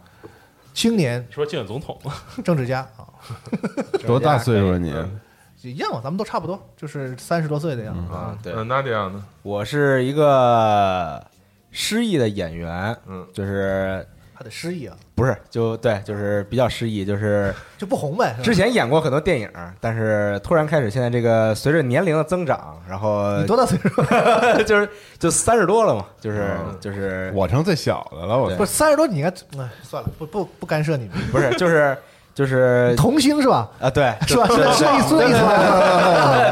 [0.75, 1.99] 青年说竞选总统，
[2.45, 3.09] 政治家啊，
[4.07, 4.95] 多大岁数了你？
[5.63, 8.39] 一样嘛，咱们都差不多，就是三十多岁的样子啊。
[8.43, 9.25] 对嗯，那这样呢？
[9.43, 11.23] 我是一个
[11.71, 14.07] 失忆的演员，嗯，就是
[14.41, 18.35] 还得失忆啊，不是就对，就是比较失忆，就是 就不红呗。
[18.43, 19.47] 之前演过很多电影，
[19.79, 24.03] 但是突然开始现在这个随着年龄的增长，然后你多大岁数？
[24.65, 24.89] 就是
[25.19, 29.29] 就三十多了嘛，就是嗯就是我成最小的了，我不是三十多，你应该
[29.63, 31.19] 哎算了，不不不干涉你们。
[31.31, 31.95] 不是就是
[32.35, 33.69] 就是童星是吧？
[33.81, 34.47] 啊对是吧？
[34.47, 35.49] 是对是一孙一孙。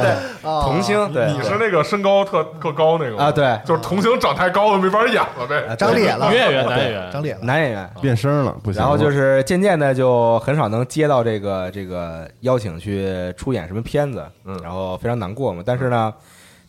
[0.00, 0.14] 对
[0.62, 5.66] 童星对你是那个身高特特高那个吗啊对就是童星长太高了没法演了呗。
[5.68, 7.44] 啊长脸了，女演员男演员长脸了。
[7.44, 8.80] 男演员，变声了，不行。
[8.80, 15.62] 然后就是渐渐的就很少能接到这个这个邀请去出演什么片子，嗯然后非常难过嘛。
[15.66, 16.12] 但是呢，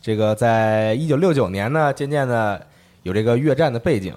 [0.02, 2.60] 这个在一九六九年呢，渐渐的
[3.02, 4.14] 有这个越战的背景，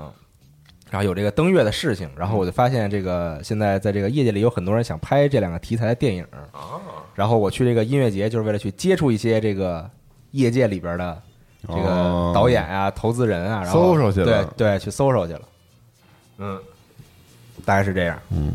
[0.93, 6.79] 然后有这个登月的事情，然后我就发现这个现在在这个业界里有很多人想拍这两个题材的电影，啊，
[7.15, 9.89] 然后我去这个音乐节就是为了去接触一些这个
[10.33, 11.19] 业界里边的
[11.67, 14.45] 这个哦导演啊、投资人啊，然后搜搜去了。
[14.45, 15.41] 对对，去搜搜去了，
[16.37, 16.61] 嗯，
[17.65, 18.19] 大概是这样。
[18.29, 18.53] 嗯。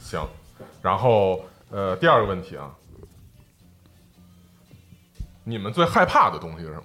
[0.00, 0.20] 行。
[0.82, 2.68] 然后呃，第二个问题啊，
[5.44, 6.82] 你们最害怕的东西是什么？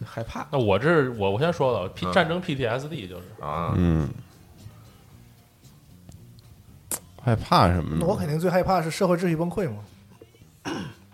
[0.00, 4.08] 最害怕那我这我我先说了，P 嗯战争 PTSD 就是啊，嗯，
[7.22, 7.98] 害怕什么呢？
[8.00, 9.76] 那我肯定最害怕是社会秩序崩溃嘛。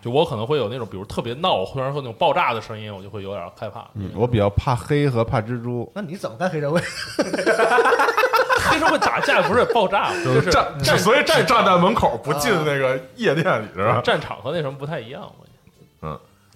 [0.01, 3.85] 就我可能会有那种，比如特别闹，或者说那种爆炸的声音，我就会有点害怕。
[3.95, 5.91] 嗯，我比较怕黑和怕蜘蛛。
[5.93, 6.79] 那你怎么在黑社会？
[8.69, 13.99] 黑社会打架不是爆炸，就是站，战所以只站在门口不进那个夜店里是吧？
[14.01, 15.21] 战场和那什么不太一样。
[15.23, 15.46] 我觉得嗯，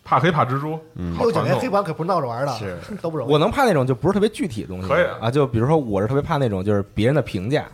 [0.03, 0.73] 怕黑怕蜘蛛，
[1.15, 2.77] 好六九传年黑板可不是闹着玩的，是。
[3.01, 3.31] 都不容易。
[3.31, 7.65] 我能怕那种就不是特别具体的东西，可以啊，就比如说我是特别怕那种就是别人的评价，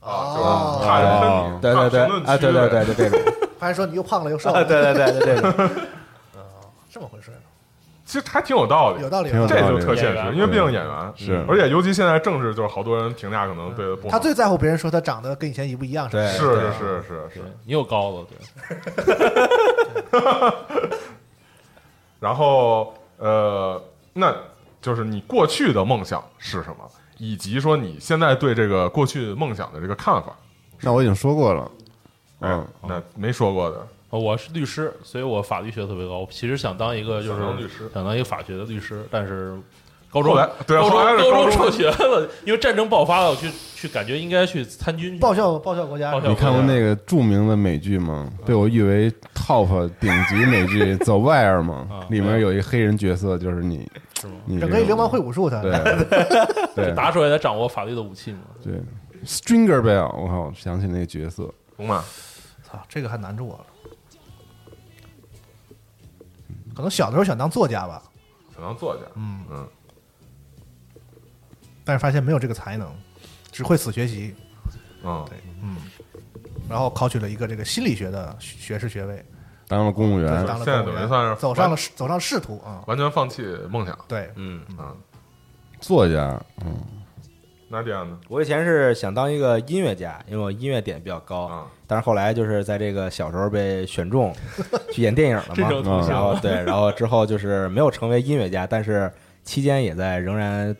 [0.00, 3.20] 啊，就是哦怕人喷你，对对对啊，对对对对这种，
[3.58, 5.52] 发现说你又胖了又瘦啊了，对对对对这种，
[6.90, 7.30] 这么回事，
[8.04, 9.30] 其实还挺有道理，有道理。
[9.30, 9.62] 挺有有道理。
[9.62, 11.44] 这就特现演员实，因为毕竟演员是。
[11.48, 17.28] 而且尤其现在正是就是好多人评价可能对他不好，他最在乎别人说他长得跟以前一不一样，对是是是是。
[17.34, 17.34] 对。
[17.34, 18.26] 是，你有高子，
[20.10, 20.20] 对，
[22.20, 24.32] 然后呃，那
[24.80, 30.36] 就是你过去的梦想是什么，以及说你现在对这个过去梦想的这个看法。
[30.82, 31.70] 那我已经说过了，
[32.40, 36.26] 嗯，哎那没说过的，呃我是律师，所以我法律学特别高。
[36.30, 39.58] 其实想当一个就是律师想当一个法学的律师，但是
[40.10, 45.18] 高中后来对高中后来是高高中辍学了，因为战争爆发了，我去去感觉应该去参军去。
[45.20, 46.20] 报效报效国家报。
[46.20, 48.28] 效你看过那个著名的美剧吗？
[48.44, 52.06] 被我誉为 top 顶级美剧《The Wire》吗 啊？
[52.10, 53.88] 里面有一个黑人角色，就是你，
[54.20, 54.34] 是吗？
[54.46, 55.70] 你这种整个流氓会武术，他对
[56.74, 58.40] 对打手也得掌握法律的武器嘛。
[58.62, 58.74] 对
[59.24, 62.04] ，Stringer Bell，我靠，想起那个角色，懂吗？
[62.68, 63.66] 操，这个还难住我了。
[66.74, 68.02] 可能小的时候想当作家吧，
[68.54, 69.68] 想当作家，嗯嗯，
[71.84, 72.88] 但是发现没有这个才能，
[73.50, 74.34] 只会死学习，
[75.02, 75.26] 嗯，
[76.68, 79.24] 然后考取了一个这个心理学的学士学位，
[79.66, 80.96] 当了公务员，当了现在公务员。
[80.96, 82.82] 等于算是走上了走上仕途啊。
[82.86, 83.98] 完全放弃梦想。
[84.06, 84.96] 对，嗯嗯，
[85.80, 86.76] 作家，嗯，
[87.68, 88.18] 那这样呢？
[88.28, 94.34] 我以前是想当一个音乐家，因为我音乐点比较高，啊，但是后来就是在这个小时候被选中
[94.92, 99.12] 去演电影了嘛，然后对，然后之后就是没有成为音乐家，但是
[99.44, 100.76] 期间也在仍然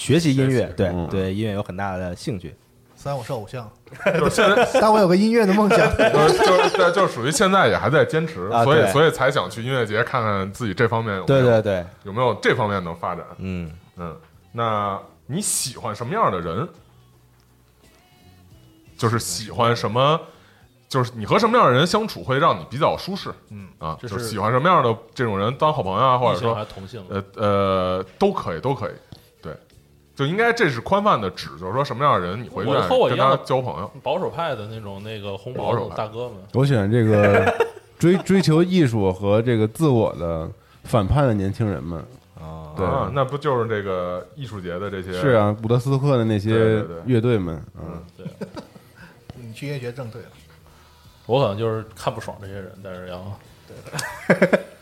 [0.00, 2.56] 学习音乐，对嗯对音乐有很大的兴趣。
[2.96, 3.70] 虽然我是偶像，
[4.18, 5.78] 就是现在 但我有个音乐的梦想。
[5.96, 13.24] 就是就就是属于现在也还在坚持，啊所以所以才想去音乐节看看自己这方面有没有对对对，有没有这方面的发展。
[13.38, 14.16] 嗯，嗯，
[14.52, 16.66] 那你喜欢什么样的人？
[18.96, 20.18] 就是喜欢什么？
[20.88, 23.30] 就是你和什么样的人相处会让你比较舒适？
[23.50, 27.02] 嗯啊，就是喜欢什么样的这种人当好朋友啊，或者说同性？
[27.08, 28.92] 呃呃都可以，都可以。
[30.20, 33.90] 对，就应该这是宽泛的指，就是说什么样的人你会我愿意跟他和我一样的交朋友。
[34.02, 37.52] 保守派的那种那个红保守大哥们，我喜欢这个
[37.98, 40.48] 追追求艺术和这个自我的
[40.84, 42.04] 反叛的年轻人们。
[42.40, 45.12] 啊，对啊，那不就是这个艺术节的这些？
[45.12, 48.26] 是，啊，伍德斯托克的那些对对对乐队们，嗯，对
[49.34, 50.28] 你去音乐节正对了，
[51.26, 53.38] 我可能就是看不爽这些人，但是要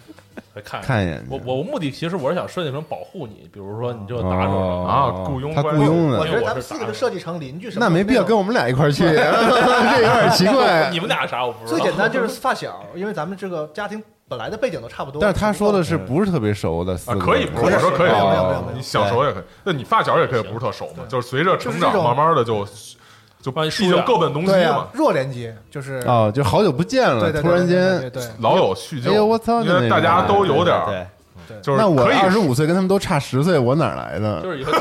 [0.58, 10.98] 来看看一眼我我目的其实我是想设计成保护你，比如说你就打手哦啊雇佣他雇佣的，我觉得咱们四个就设计成邻居什么的那没必要跟我们俩一块儿去， 这有点奇怪 你。
[10.98, 11.78] 们俩啥我不知道。
[11.78, 15.22] 最简单就是发小，因为咱们这个家庭本来的背景都差不多。
[15.22, 22.66] 但是他说的是不是特别熟的啊，可以，不是我说可以，没有没有你想熟也可以，那你发小也可以不是特熟嘛，就是随着成长，慢慢的就
[23.50, 29.10] 就毕竟各奔东西嘛，，弱连接就是哦，就好久不见了，对对对突然对对间，对对，老有叙旧。
[29.10, 34.40] 哎呦我操因为大家都有点儿，对，就是那我可以二十五岁跟他们都差十岁，我哪儿来的？
[34.42, 34.72] 就是以后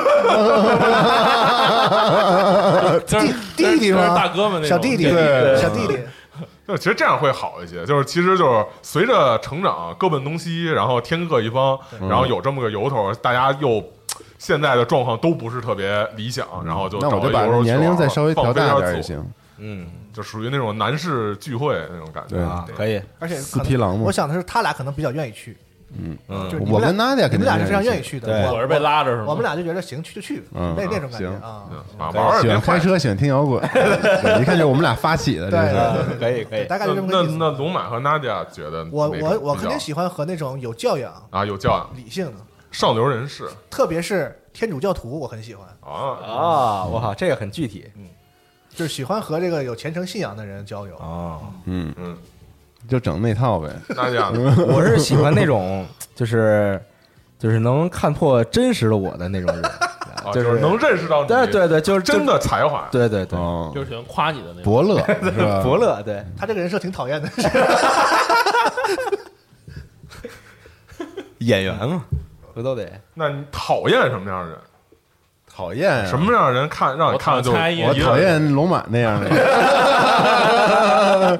[3.07, 4.13] 弟弟弟吗？
[4.15, 5.97] 大哥们那种小弟弟，对小弟弟，
[6.67, 11.77] 就其实这样会好一些，就是其实就是随着成长各奔东西，然后天各一方，
[12.09, 13.81] 然后有这么个由头，大家又
[14.37, 19.25] 现在的状况都不是特别理想，然后就那我就把年龄再稍微调大飞下自我点也行。
[19.59, 25.57] 嗯就属于那种男士聚会那种感觉对啊，可以，而且四匹狼嘛我想的是他俩可能比较愿意去，
[25.97, 29.25] 嗯我就是你们跟娜迪亚肯定你们俩是非常愿愿意去的，对我我是被拉着是吗？
[29.29, 31.65] 我们俩就觉得行，去就去，嗯那那种感觉啊。
[31.97, 32.47] 啊，玩儿喜。
[32.47, 35.69] 欢开车，喜欢听摇滚， 对一看就是我们俩发起的，这对
[36.13, 36.19] 是。
[36.19, 37.37] 可以可以，大概那那就这么个意思。
[37.37, 42.37] 那龙马和娜迪亚觉得我我我肯定喜欢和那种有教养、啊有教养理性的，
[42.71, 43.49] 上流人士。
[43.69, 45.91] 特别是天主教徒，我很喜欢，啊。
[46.21, 47.85] 啊，我靠，这个很具体。
[48.69, 50.95] 就是喜欢和这个有虔诚信仰的人交流。
[50.97, 51.39] 啊。
[51.65, 52.17] 嗯，嗯，
[52.87, 53.69] 就整那套呗。
[54.67, 56.79] 我是喜欢那种就是
[57.39, 64.63] 就是能看破真实的我的那种人，啊就就是能认识到你对对对，就是真，的才华，对对对，哦，就是喜欢夸你的那种。
[64.63, 65.63] 伯乐 是吧？
[65.63, 67.29] 伯乐对，他这个人设挺讨厌的，
[71.39, 72.03] 演员嘛，
[72.57, 74.57] 不都得那你讨厌什么样的人？
[75.49, 79.27] 讨厌啊什么样的人看让你看了就讨厌我讨厌龙马那样的，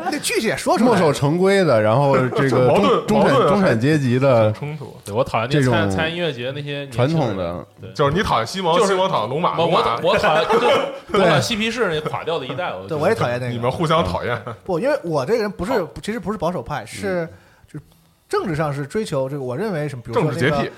[0.10, 0.90] 得 具体说出来。
[0.90, 10.68] 墨守成规的，然后这个 矛盾中中产矛盾中产阶级的冲突，对我讨厌那这种参参音乐节那些年传轻人统的，就是你讨厌西蒙，就是西蒙讨厌龙马，我龙马我我讨厌就
[11.14, 13.52] 我讨厌嬉皮士那垮掉的一代，对，我也讨厌那个。
[13.54, 17.30] 你们互相讨厌，不，因为我这个人不是，其实不是保守派，是
[17.72, 17.86] 就是
[18.28, 20.72] 政治上是追求这个，我认为什么，比如说那个政治洁癖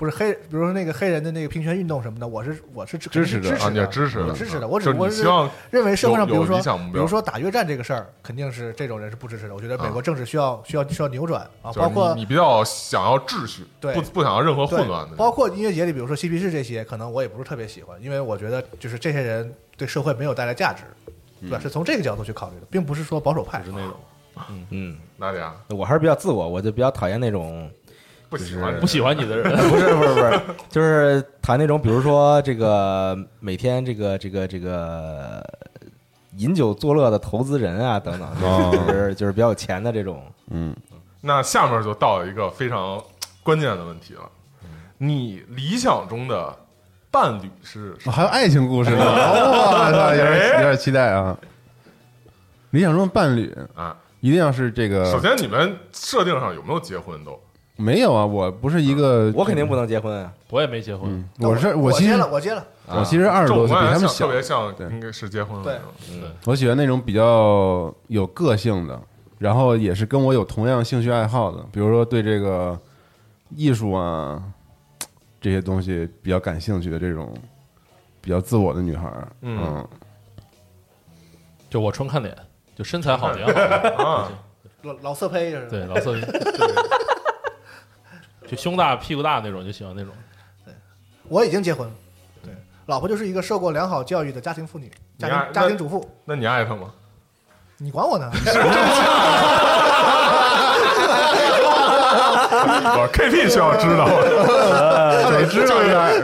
[0.00, 6.58] 不是黑，比如说那个黑人的那个平权运动什么的，我是我是支支持的支持啊，你也支持的，我支持的，我只就是不过是你希望认为社会上，比如说
[6.90, 9.54] 比如说打越战这个事儿，肯定是这种人是不支持的。
[9.54, 13.92] 我觉得美国啊政治需要需要需要扭转啊，包括你你比较想要秩序，对。
[13.92, 20.84] 不不想要任何混乱的，包括音乐节里，比如说嬉皮士这些，可能我也不是特别喜欢，因为我觉得就是这些人对社会没有带来价值，
[21.42, 21.58] 对吧？
[21.60, 23.62] 是从这个角度去考虑的，并不是说保守派。
[23.62, 23.94] 是那种。
[24.70, 25.54] 嗯，哪里啊？
[25.68, 27.70] 我还是比较自我，我就比较讨厌那种
[28.30, 35.44] 不喜欢不喜欢你的人， 不是不是不是，就是谈那种，比如说这个每天这个这个这个
[36.36, 40.22] 饮酒作乐的投资人啊等等，哦就是就是比较有钱的这种。
[40.50, 40.74] 嗯，
[41.20, 43.02] 那下面就到了一个非常
[43.42, 44.22] 关键的问题了，
[44.98, 46.56] 你理想中的
[47.10, 48.12] 伴侣是什么？
[48.12, 51.36] 哦还有爱情故事呢， 哇，操有点有点期待啊！
[52.70, 57.36] 理想中的伴侣啊，一定要是这个，首先你们设定上有没有结婚都？
[57.80, 61.10] 没有啊，我不是一个，我肯定不能结婚啊，我也没结婚。
[61.10, 64.26] 嗯，，我是我其实接了，我结了，我其实二十多岁，比他们小。
[64.26, 65.64] 特别像，对应该是结婚了。
[65.64, 65.78] 对。
[66.10, 69.00] 嗯，我喜欢那种比较有个性的，
[69.38, 72.78] 然后也是跟我有同样兴趣爱好的，比如说对这个
[73.56, 74.42] 艺术啊
[75.40, 77.32] 这些东西比较感兴趣的这种
[78.20, 79.28] 比较自我的女孩儿。
[79.40, 79.58] 嗯。
[79.64, 79.88] 嗯，
[81.70, 82.36] 就我纯看脸，
[82.76, 83.46] 就身材好点
[83.96, 84.32] 好， 啊，
[84.82, 85.66] 老老色胚是吧？
[85.70, 86.16] 对，老色，
[88.50, 90.12] 就胸大屁股大那种，就喜欢那种。
[90.64, 90.74] 对
[91.28, 91.94] 我已经结婚了，
[92.42, 92.52] 对，
[92.86, 96.90] 老婆就是一个受过良好教育的家庭妇女，家你爱庭家庭主妇，那你爱她吗？
[97.76, 98.28] 你管我呢？
[102.92, 104.06] 我 KP 需要知道，
[105.30, 105.76] 得知道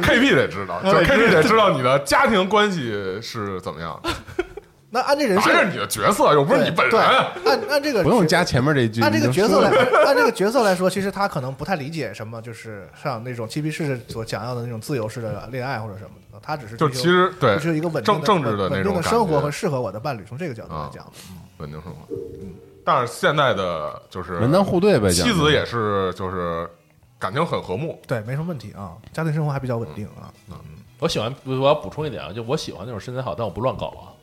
[0.03, 4.11] KP 得知道，就 KP 得知道你的家庭关系是怎么样的，
[4.89, 7.09] 那按这人设还，是你的角色，又不是你本对，人。
[7.45, 9.71] 按按这个不用加前面这一句，按这个角色来，
[10.07, 21.05] 按这个角色来说，其实他可能不太理解什么，就是像那种嬉皮士所想要的那种自由式的恋爱或者什么的，他只是就其实对就是一个稳定政政治的稳那种生活和适合我的伴侣，从这个角度来啊讲，
[21.59, 26.69] 稳定生活，嗯，但是现在的就是门当户对呗，妻子也是就是
[27.19, 30.33] 感情很和睦，对，没什么问题啊，家庭生活还比较稳定啊。
[30.49, 30.57] 嗯
[30.99, 34.16] 我喜欢，我要补充一点啊，就我喜欢那种身材好，但我不乱搞啊。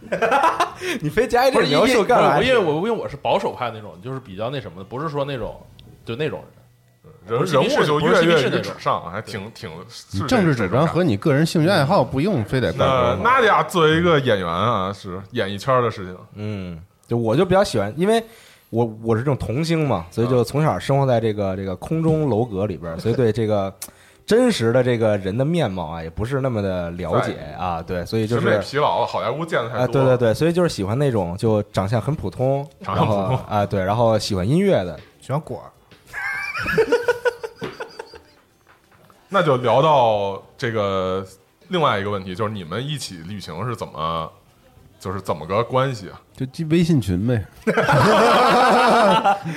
[1.00, 2.42] 你非加一不是这描述干嘛？
[2.42, 5.60] 因为我因为我是保守派那种，就是比较那什么的，不是说那种
[6.04, 6.48] 就那种人。
[7.26, 9.70] 人人物就不是嬉皮跃跃于士那种纸上，还挺挺
[10.12, 13.22] 你政治这主张和你个人兴趣爱好不用非得挂那钩。
[13.22, 18.22] 娜迪亚作为一个演员啊，是演艺圈的事情，嗯，就我就比较喜欢，因为
[18.70, 23.72] 我我是这种童星嘛，所以就从小生活在这个这个空中楼阁里边，所以对这个
[24.30, 27.82] 真实的这个人的面貌啊，也不是那么的了解啊。
[27.82, 29.94] 对，所以就审美是疲劳了，好莱坞见的太啊，多。
[29.94, 35.66] 对对对，所以就是喜欢那种就长相很普通，长相然后普通啊，对，然后喜欢音乐的，喜欢果儿，
[39.28, 41.26] 那就聊到这个
[41.66, 44.30] 另外一个问题，就是你们一起旅行是怎么，
[45.00, 46.20] 就是怎么个关系啊？
[46.36, 47.42] 就进微信群呗。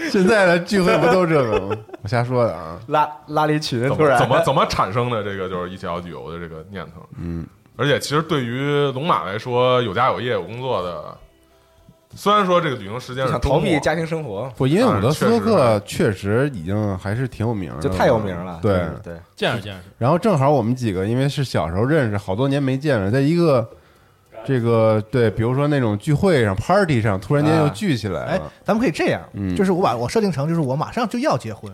[0.10, 1.76] 现在的聚会不都这个吗？
[2.02, 2.80] 我瞎说的啊。
[2.88, 7.06] 拉拉了一群，怎突然么怎么怎么产生的这个就是一起要旅游的这个念头？
[7.18, 11.18] 嗯，而且其实对于龙马来说，有家有业有工作的，
[12.16, 18.60] 虽然说这个旅行时间是想周逃避家庭生活，不，因为伍德斯托啊克确实已经还是挺有名的，就太有名了。
[18.62, 23.70] 对就是对，见识见识，然后正好我们几个因为是小时候认识，好多年没见了，在一个
[24.46, 29.22] 这个对，比如说那种聚会上、party 上，突然间又聚起来，哎，咱们可以这样，
[29.56, 31.72] 就是我把我设定成，就是我马上就要结婚，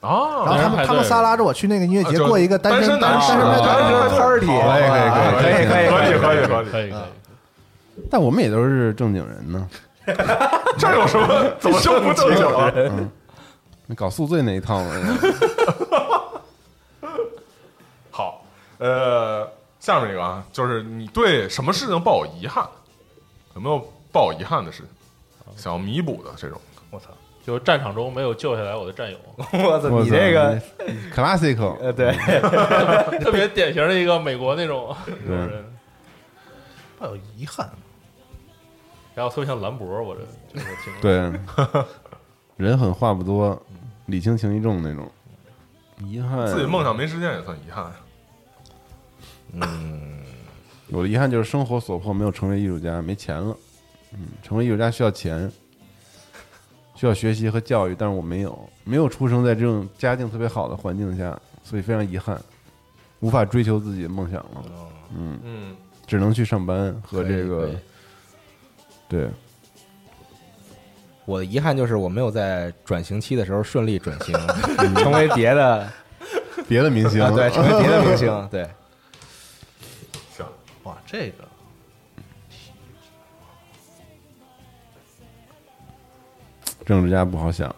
[0.00, 6.94] 然后他们他们仨拉着我去那个音乐节过一个单身单身单身 party，可以可以可以可以可以可以可以可以，
[8.10, 9.68] 但我们也都是正经人呢，
[10.78, 12.72] 这有什么 怎么就不正经了？
[13.86, 14.90] 你搞宿醉那一套吗？
[18.10, 18.42] 好，
[18.78, 19.48] 呃。
[19.82, 22.64] 下面一个啊，就是你对什么事情抱有遗憾？
[23.56, 24.84] 有没有抱有遗憾的事
[25.44, 25.56] 情？
[25.56, 26.60] 想要弥补的这种？
[26.90, 27.08] 我操，
[27.44, 30.56] 就战场中没有救下来我的战友， 我操，你这个
[31.12, 32.12] classical，呃，对，
[33.18, 35.64] 特别典型的一个美国那种那种人，
[37.00, 37.68] 抱有遗憾。
[39.16, 40.20] 然后特别像兰博，我这
[40.54, 41.32] 这个听对，
[42.56, 43.60] 人狠话不多，
[44.06, 45.10] 礼轻情意重那种。
[45.98, 47.92] 遗憾，自己梦想没实现也算遗憾。
[49.52, 50.22] 嗯，
[50.90, 53.56] 我的遗憾就是生活所迫，没有成为艺术家，没钱了。
[54.12, 55.50] 嗯，成为艺术家需要钱，
[56.94, 62.40] 需要学习和教育，但是我没有，没有出生在这种家境特别好的环境下，所以非常遗憾，
[63.20, 64.64] 无法追求自己的梦想了。
[65.16, 65.76] 嗯，嗯，
[66.06, 67.70] 只能去上班和这个
[69.08, 69.28] 对，
[71.24, 74.34] 我的遗憾就是我没有在转型期的时候顺利转型，
[74.96, 75.88] 成为别的
[76.68, 78.68] 别的明星啊，对，成为别的明星， 对，
[81.12, 81.44] 这个。
[86.86, 87.72] 政治家不好想，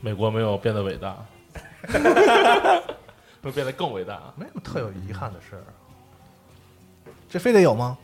[0.00, 1.16] 美国没有变得伟大，
[3.42, 4.32] 会变得更伟大。
[4.36, 5.62] 没什么特有遗憾的事儿。
[7.28, 7.98] 这非得有吗？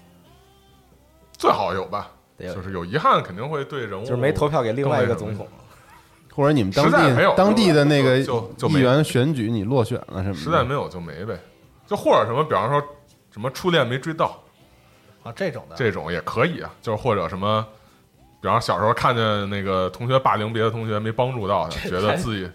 [1.38, 2.54] 最好有吧，得有。
[2.54, 5.48] 就是有遗憾肯定会对人物就是没投票给另外一个总统，
[6.34, 11.38] 或者你们当实在没有地当地的那个就就就没议员选举你落选了什么的，实在没有就没呗，
[11.86, 12.84] 就或者什么，比方说
[13.34, 14.40] 什么初恋没追到
[15.24, 17.66] 啊，这种的，这种也可以啊，就是或者什么，
[18.40, 22.48] 比方小时候看见那个同学霸凌别的同学没帮助到他，觉得自己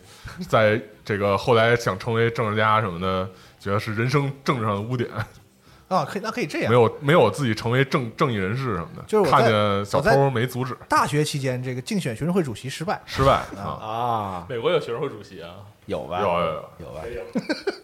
[0.47, 5.09] 在这个后来想成为政治家什么的，觉得是人生政治上的污点，
[5.89, 6.79] 啊，可以，那可以这样没。
[6.79, 15.55] 有没有自己成为正正义人士什么的，就是看见小偷没阻止，大学期间，这个竞选学生会主席失败，失败啊，啊，美国有学生会主席啊，
[15.87, 16.21] 有吧？
[16.21, 17.01] 有有有，有吧？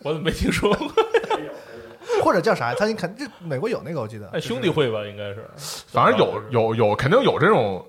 [0.03, 0.89] 我怎么没听说过？
[2.26, 2.73] 或者叫啥？
[2.73, 4.28] 他你肯这美国有那个，我记得。
[4.30, 5.47] 哎，兄弟会吧，应该是。
[5.88, 7.86] 反正有有有肯定有这种，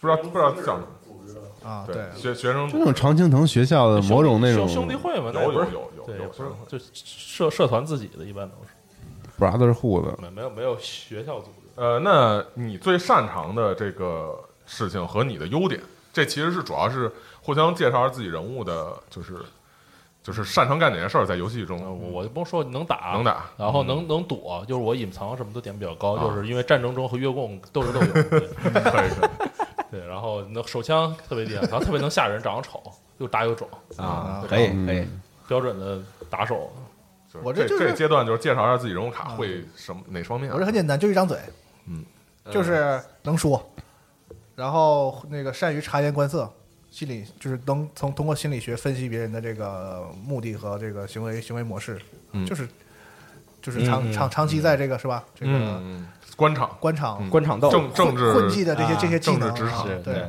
[0.00, 11.82] 不知道不知道叫什么，啊，对对，学学生就那种常青藤学校的某种那种兄兄弟会嘛，不是有有有有，就社社团自己的，一般都是 brotherhood，没没有没有学校组织。
[11.82, 15.80] 呃，那你最擅长的这个事情和你的优点，
[16.12, 17.10] 这其实是主要是
[17.40, 19.38] 互相介绍自己人物的，就是
[20.24, 29.10] 就是擅长干哪些事儿，在游戏呃中我我就不用说能打，能打，然后能能躲，就是我隐藏什么都点比较高，啊就是因为战争中和越共斗智斗勇， 对可以
[29.92, 32.82] 对，然后那手枪特别厉害，然后特别能吓人，长得丑，
[33.18, 35.06] 又大又壮，啊，啊可以嗯可以，
[35.46, 36.00] 标准的
[36.30, 36.72] 打手。
[37.42, 41.36] 我这这这阶段就是介绍一下自己人物卡会什么哪方面啊，我这很简单，就一张嘴，
[41.86, 42.02] 嗯，
[42.50, 43.60] 就是能说，
[44.54, 46.50] 然后那个善于察言观色，
[46.94, 52.46] 心理就是能从通过心理学分析别人的这个目的和这个行为行为模式，嗯。
[52.46, 52.68] 就是
[53.60, 55.24] 就是长长长期在这个是吧？
[55.34, 55.82] 这个
[56.36, 56.76] 官场。
[56.78, 57.28] 官场嗯。
[57.28, 57.68] 官场斗。
[57.68, 60.22] 政政治混迹的这些啊这些技能啊政治职场对。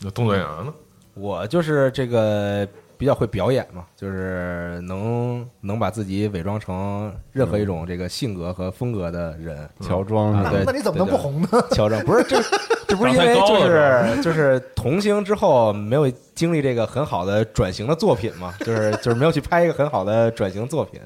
[0.00, 0.74] 那动作演员呢？
[1.14, 2.66] 我就是这个
[3.02, 10.70] 比较会表演嘛，就是能能把自己伪装成任何一种这个性格和风格的人，乔装啊对是吧？
[10.72, 11.48] 那你怎么能不红呢？
[11.72, 12.40] 乔装不是这
[12.86, 21.00] 这不是因为就是就是童星之后没有经历这个很好的转型的作品嘛，就是就是没有去拍一个很好的转型作品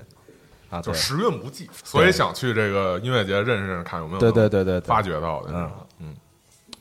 [0.68, 5.70] 啊，就时运不济，所以想去这个音乐节认识认识，看有没有对对对对对发掘到的，嗯
[6.00, 6.14] 嗯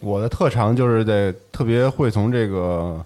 [0.01, 3.03] 我的特长就是在特别会从这个，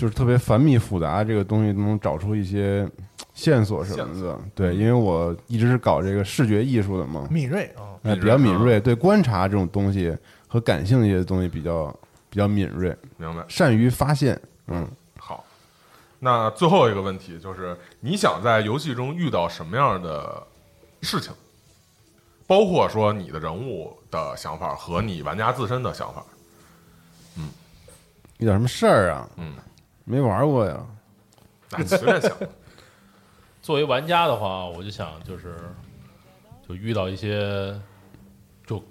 [0.00, 2.88] 就是特别繁密复杂这个东西能找出一些
[3.34, 4.38] 线索什么的。
[4.54, 10.16] 对，因为我一直是搞这个视觉艺术的嘛，敏锐啊，哎，比较敏锐，对观察这种东西
[10.48, 11.94] 和感性一些东西比较
[12.30, 13.44] 比较敏锐，明白。
[13.46, 14.40] 善于发现。
[14.68, 14.88] 嗯，
[15.18, 15.44] 好，
[16.18, 20.42] 那最后一个问题就是，你想在游戏中遇到什么样的
[21.02, 21.30] 事情？
[22.46, 26.24] 包括说你的人物的想法和你玩家自身的想法。
[27.36, 27.50] 嗯
[28.38, 29.28] 遇到什么事儿啊？
[29.36, 29.52] 嗯，
[30.10, 30.84] 没玩过呀。
[31.70, 32.32] 那你随便想。
[33.62, 35.54] 作为玩家的话，我就想就是
[36.66, 37.78] 就遇到一些
[38.66, 38.82] 就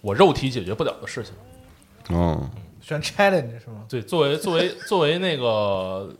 [0.00, 1.34] 我肉体解决不了的事情。
[2.10, 2.48] 嗯，
[2.80, 3.84] 选 challenge 是吗？
[3.88, 6.14] 对，作为作为作为那个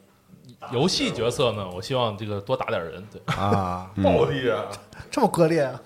[0.72, 3.06] 游戏角色呢，我希望这个多打点人。
[3.12, 4.64] 对，啊，暴力啊！
[5.10, 5.80] 这么割裂啊？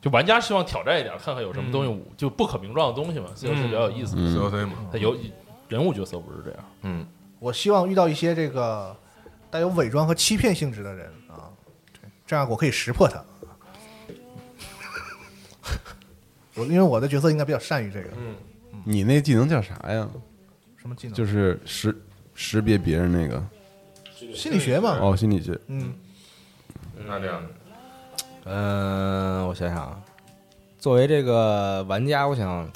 [0.00, 4.16] 就玩家希望挑战一点，看看有什么东西就不可名状的东西嘛，C O C 比较有意思。
[4.16, 5.16] COC 嘛，它有
[5.68, 6.64] 人物角色不是这样。
[6.82, 7.06] 嗯，
[7.38, 8.96] 我希望遇到一些这个
[9.50, 11.50] 带有伪装和欺骗性质的人啊，
[12.26, 13.22] 这样我可以识破他。
[16.56, 18.08] 我因为我的角色应该比较善于这个，
[18.84, 20.08] 你那技能叫啥呀？
[20.76, 21.14] 什么技能？
[21.14, 21.94] 就是识
[22.34, 23.42] 识别别人那个
[24.34, 24.98] 心理学嘛。
[24.98, 25.58] 哦，心理学。
[25.68, 25.92] 嗯，
[27.06, 27.42] 那这样，
[28.44, 30.00] 嗯，我想想啊，
[30.78, 32.68] 作为这个玩家，我想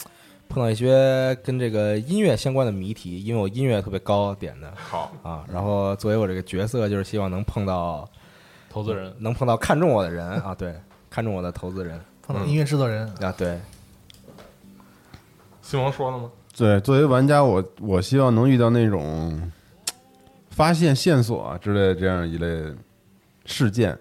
[0.49, 5.45] 碰到一些跟这个音乐相关的谜题，因为我音乐特别高点的好，啊。
[5.53, 8.09] 然后作为我这个角色，就是希望能碰到
[8.69, 10.75] 投资人，能碰到看中我的人啊，对，
[11.09, 13.59] 看中我的投资人碰到音乐制作人，啊，对，
[15.63, 16.31] 新王说了吗？
[16.57, 19.51] 对，作为玩家，我我希望能遇到那种
[20.51, 22.73] 发现线索啊之类的这样一类
[23.45, 23.99] 事件，嗯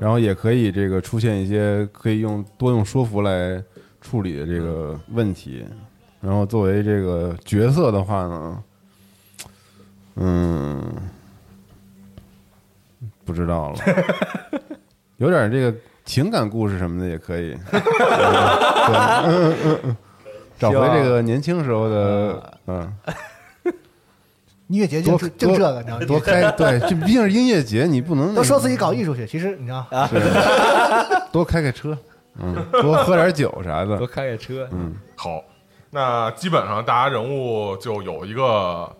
[0.00, 3.62] 然后也可以这个出现一些可以用多用说服来
[4.00, 5.64] 处理的这个问题。
[6.20, 8.62] 然后作为这个角色的话呢，
[10.16, 10.82] 嗯，
[13.24, 13.78] 不知道了，
[15.18, 15.72] 有点这个
[16.04, 17.80] 情感故事什么的也可以，嗯
[18.86, 18.96] 对，
[19.26, 19.96] 嗯嗯嗯
[20.58, 22.92] 找回这个年轻时候的，嗯。
[24.68, 26.04] 音乐节就是就这个，你知道吗？
[26.06, 29.86] 多开对，这毕竟是音乐节，你不能那都说自己搞艺术去，其实你知道，
[31.30, 31.96] 多开开车，
[32.38, 33.96] 嗯，多喝点酒啥的。
[33.96, 35.42] 多，开开车，嗯，好，
[35.90, 38.90] 那基本上大家人物就有一个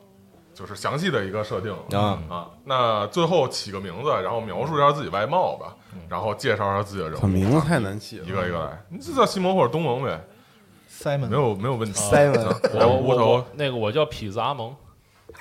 [0.54, 2.46] 就是详细的一个设定啊啊。
[2.64, 5.74] 那最后起个名字，然后描述一下自己外貌吧，
[6.08, 7.20] 然后介绍一下自己的人物。
[7.20, 10.24] 可名字太难起了，一个一个来，你就叫西蒙或者东蒙呗
[10.88, 11.28] ，Simon。
[11.28, 12.00] 没有没有问题。
[12.00, 12.40] Simon
[12.72, 14.74] 我我我那个我叫痞子阿蒙，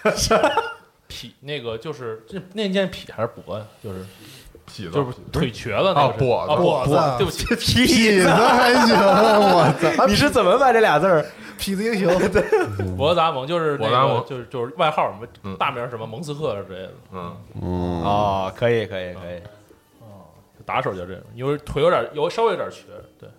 [1.10, 3.66] 痞那个就是这那件痞还是跛呀？
[3.84, 4.00] 就是
[4.68, 6.46] 痞子，就是腿瘸子那啊个是跛
[6.88, 11.26] 子啊跛对不起，痞子 还行，我操，你是怎么把这俩字儿？
[11.58, 12.12] 痞子英雄，
[12.98, 19.40] 脖子阿蒙就是那脖子阿蒙个就是就是外号什么嗯大名什么蒙斯克之类的，嗯，嗯，哦，可以可以可以，
[20.66, 22.82] 打手就这种，因为腿有点有稍微有点瘸，
[23.18, 23.30] 对，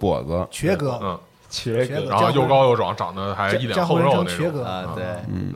[0.00, 1.18] 跛子，瘸哥，嗯，
[1.50, 4.36] 瘸瘸哥然后又高又壮，长得还一脸江湖人横肉那种。
[4.38, 5.52] 称瘸哥，啊，对，嗯，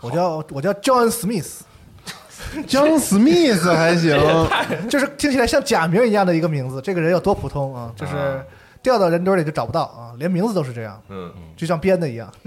[0.00, 1.60] 我叫我叫 John Smith。
[2.66, 4.18] John Smith 还行，
[4.88, 7.92] 就是听起来像假名一样的一个名字，这个人有多普通啊？
[7.94, 8.42] 就是啊
[8.82, 12.32] 掉到人堆里就找不到啊，连名字都是这样，嗯，就像编的一样。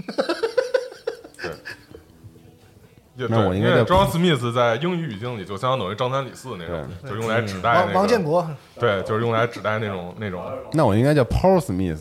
[3.16, 8.44] 对那我应该叫因为 John Smith 在英语语境里就相当于张三李四那种，就用来指代那个王建国，
[8.80, 10.42] 对，就是用来指代那种那种。
[10.72, 12.00] 那我应该叫 Paul Smith，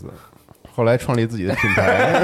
[0.75, 2.23] 后来创立自己的品牌，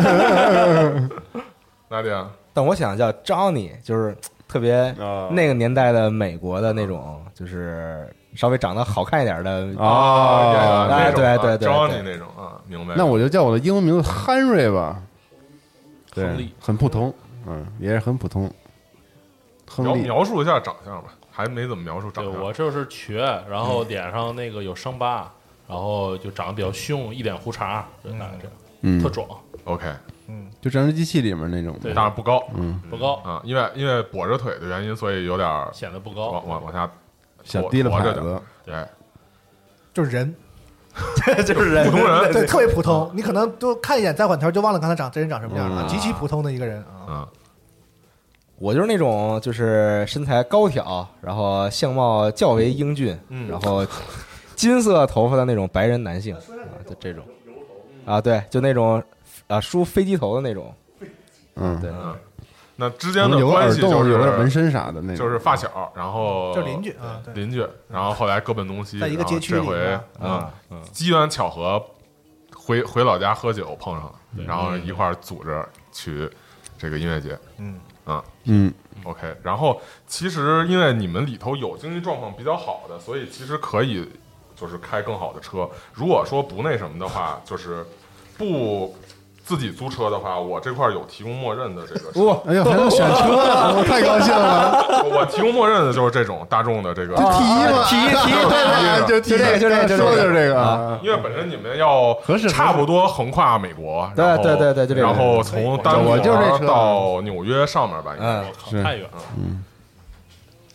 [1.89, 2.31] 哪里啊？
[2.53, 4.15] 但我想叫 Johnny，就是
[4.47, 5.29] 特别啊。
[5.31, 9.51] 那个年代的美国的那种，就是稍微长得好看一点的
[9.81, 12.95] 啊对对对对 Johnny 那种啊，明白。
[12.95, 15.01] 那我就叫我的英文名字 Henry 吧，
[16.13, 17.13] 对亨利，很普通，
[17.47, 18.51] 嗯，也是很普通，
[19.77, 22.43] 描，描述一下长相吧，还没怎么描述长对相。
[22.43, 25.31] 我就是瘸，然后脸上那个有伤疤，
[25.67, 29.01] 然后就长得比较凶，一脸胡茬，就大概这样，嗯。
[29.01, 29.27] 特，壮
[29.65, 29.85] ，OK，
[30.61, 36.89] 就战争机器里面那种，对当然不高嗯，不高，啊，因为因为跛着腿的原因，所以有点儿显得不高，往往往下
[37.43, 38.75] 小提了点牌子，对。
[38.75, 38.89] 哎，
[39.93, 40.35] 就是人，
[41.45, 45.87] 就是人普通人，对，特别普通，你可能都看一眼再缓头就忘了刚才长这人长什么样了，嗯。
[45.87, 47.07] 极其普通的一个人啊。
[47.07, 47.27] 嗯，
[48.57, 53.85] 我就是那种就是身材高挑，然后相貌较为英俊，嗯然后
[54.55, 56.41] 金色头发的那种白人男性啊，
[56.85, 57.23] 就这种
[58.05, 59.01] 啊，对，就那种
[59.49, 60.73] 啊梳飞机头的那种，
[61.55, 62.15] 嗯，对，嗯
[62.77, 70.53] 那之间的有个耳洞，关系就有点纹身啥的那种，就是发小，然后就邻居啊对邻居，然后后来各奔东西，在一个街区然后这回里啊
[70.93, 71.83] 机缘巧合
[72.55, 74.15] 回回老家喝酒碰上了，
[74.47, 75.61] 然后一块儿组织
[75.91, 76.29] 去
[76.77, 77.37] 这个音乐节。
[77.57, 78.73] 嗯啊嗯
[79.03, 79.35] ，，OK。
[79.43, 84.09] 然后其实因为你们里头有经济状况比较好的，所以其实可以
[84.55, 85.69] 就是开更好的车。
[85.93, 87.85] 如果说不那什么的话，就是
[88.37, 88.95] 不
[89.49, 92.39] 自己租车的话，我这块儿有提供默认的这个车。
[92.45, 97.15] 哎呀，还能选车啊，我太高兴了，我提供默认的就是这种大众的这个。
[97.15, 102.15] 提嘛，提提 对对，就这个就这个就这个说的就是这个啊，因为本身你们要
[102.47, 105.07] 差不多横跨美国，对然后对对对就这个。
[105.07, 106.15] 然后从丹佛
[106.59, 108.77] 到纽约上面吧，应该嗯是。
[108.77, 108.83] 是。
[108.83, 109.63] 太远了，嗯。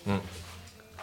[0.07, 0.21] 嗯。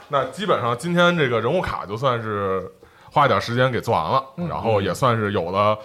[0.10, 2.69] 那基本上今天这个人物卡就算是
[3.10, 5.77] 花点时间给做完了，然后也算是有了。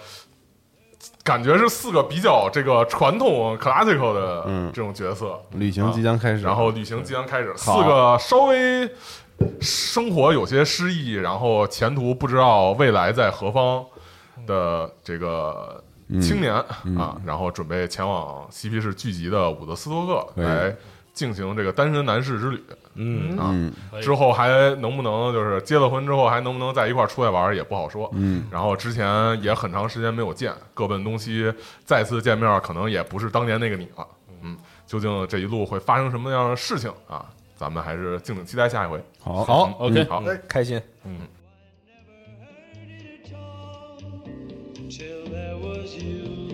[1.23, 4.71] 感觉是四个比较这个传统 classical 的嗯。
[4.73, 8.89] 这种角色，旅行即将开始，然后旅行即将开始，四个稍微
[9.61, 13.85] 生活有些失意，然后前途不知道未来在何方
[14.45, 15.83] 的这个
[16.21, 16.53] 青年、
[16.97, 20.75] 啊，然后准备前往嬉皮士聚集的伍德斯托克来
[21.17, 22.63] 进行这个单身男士之旅。
[22.93, 23.53] 嗯啊，
[24.01, 28.07] 之后还能不能就是结了婚之后还能不能在一块出来玩也不好说。
[28.13, 29.03] 嗯，然后之前
[29.41, 31.51] 也很长时间没有见，各奔东西，
[31.83, 34.07] 再次见面可能也不是当年那个你了。
[34.43, 37.25] 嗯，究竟这一路会发生什么样的事情啊？
[37.55, 39.03] 咱们还是敬请期待下一回。
[39.19, 41.17] 好，好，OK，好，开心，嗯。
[44.89, 46.47] Till there was you.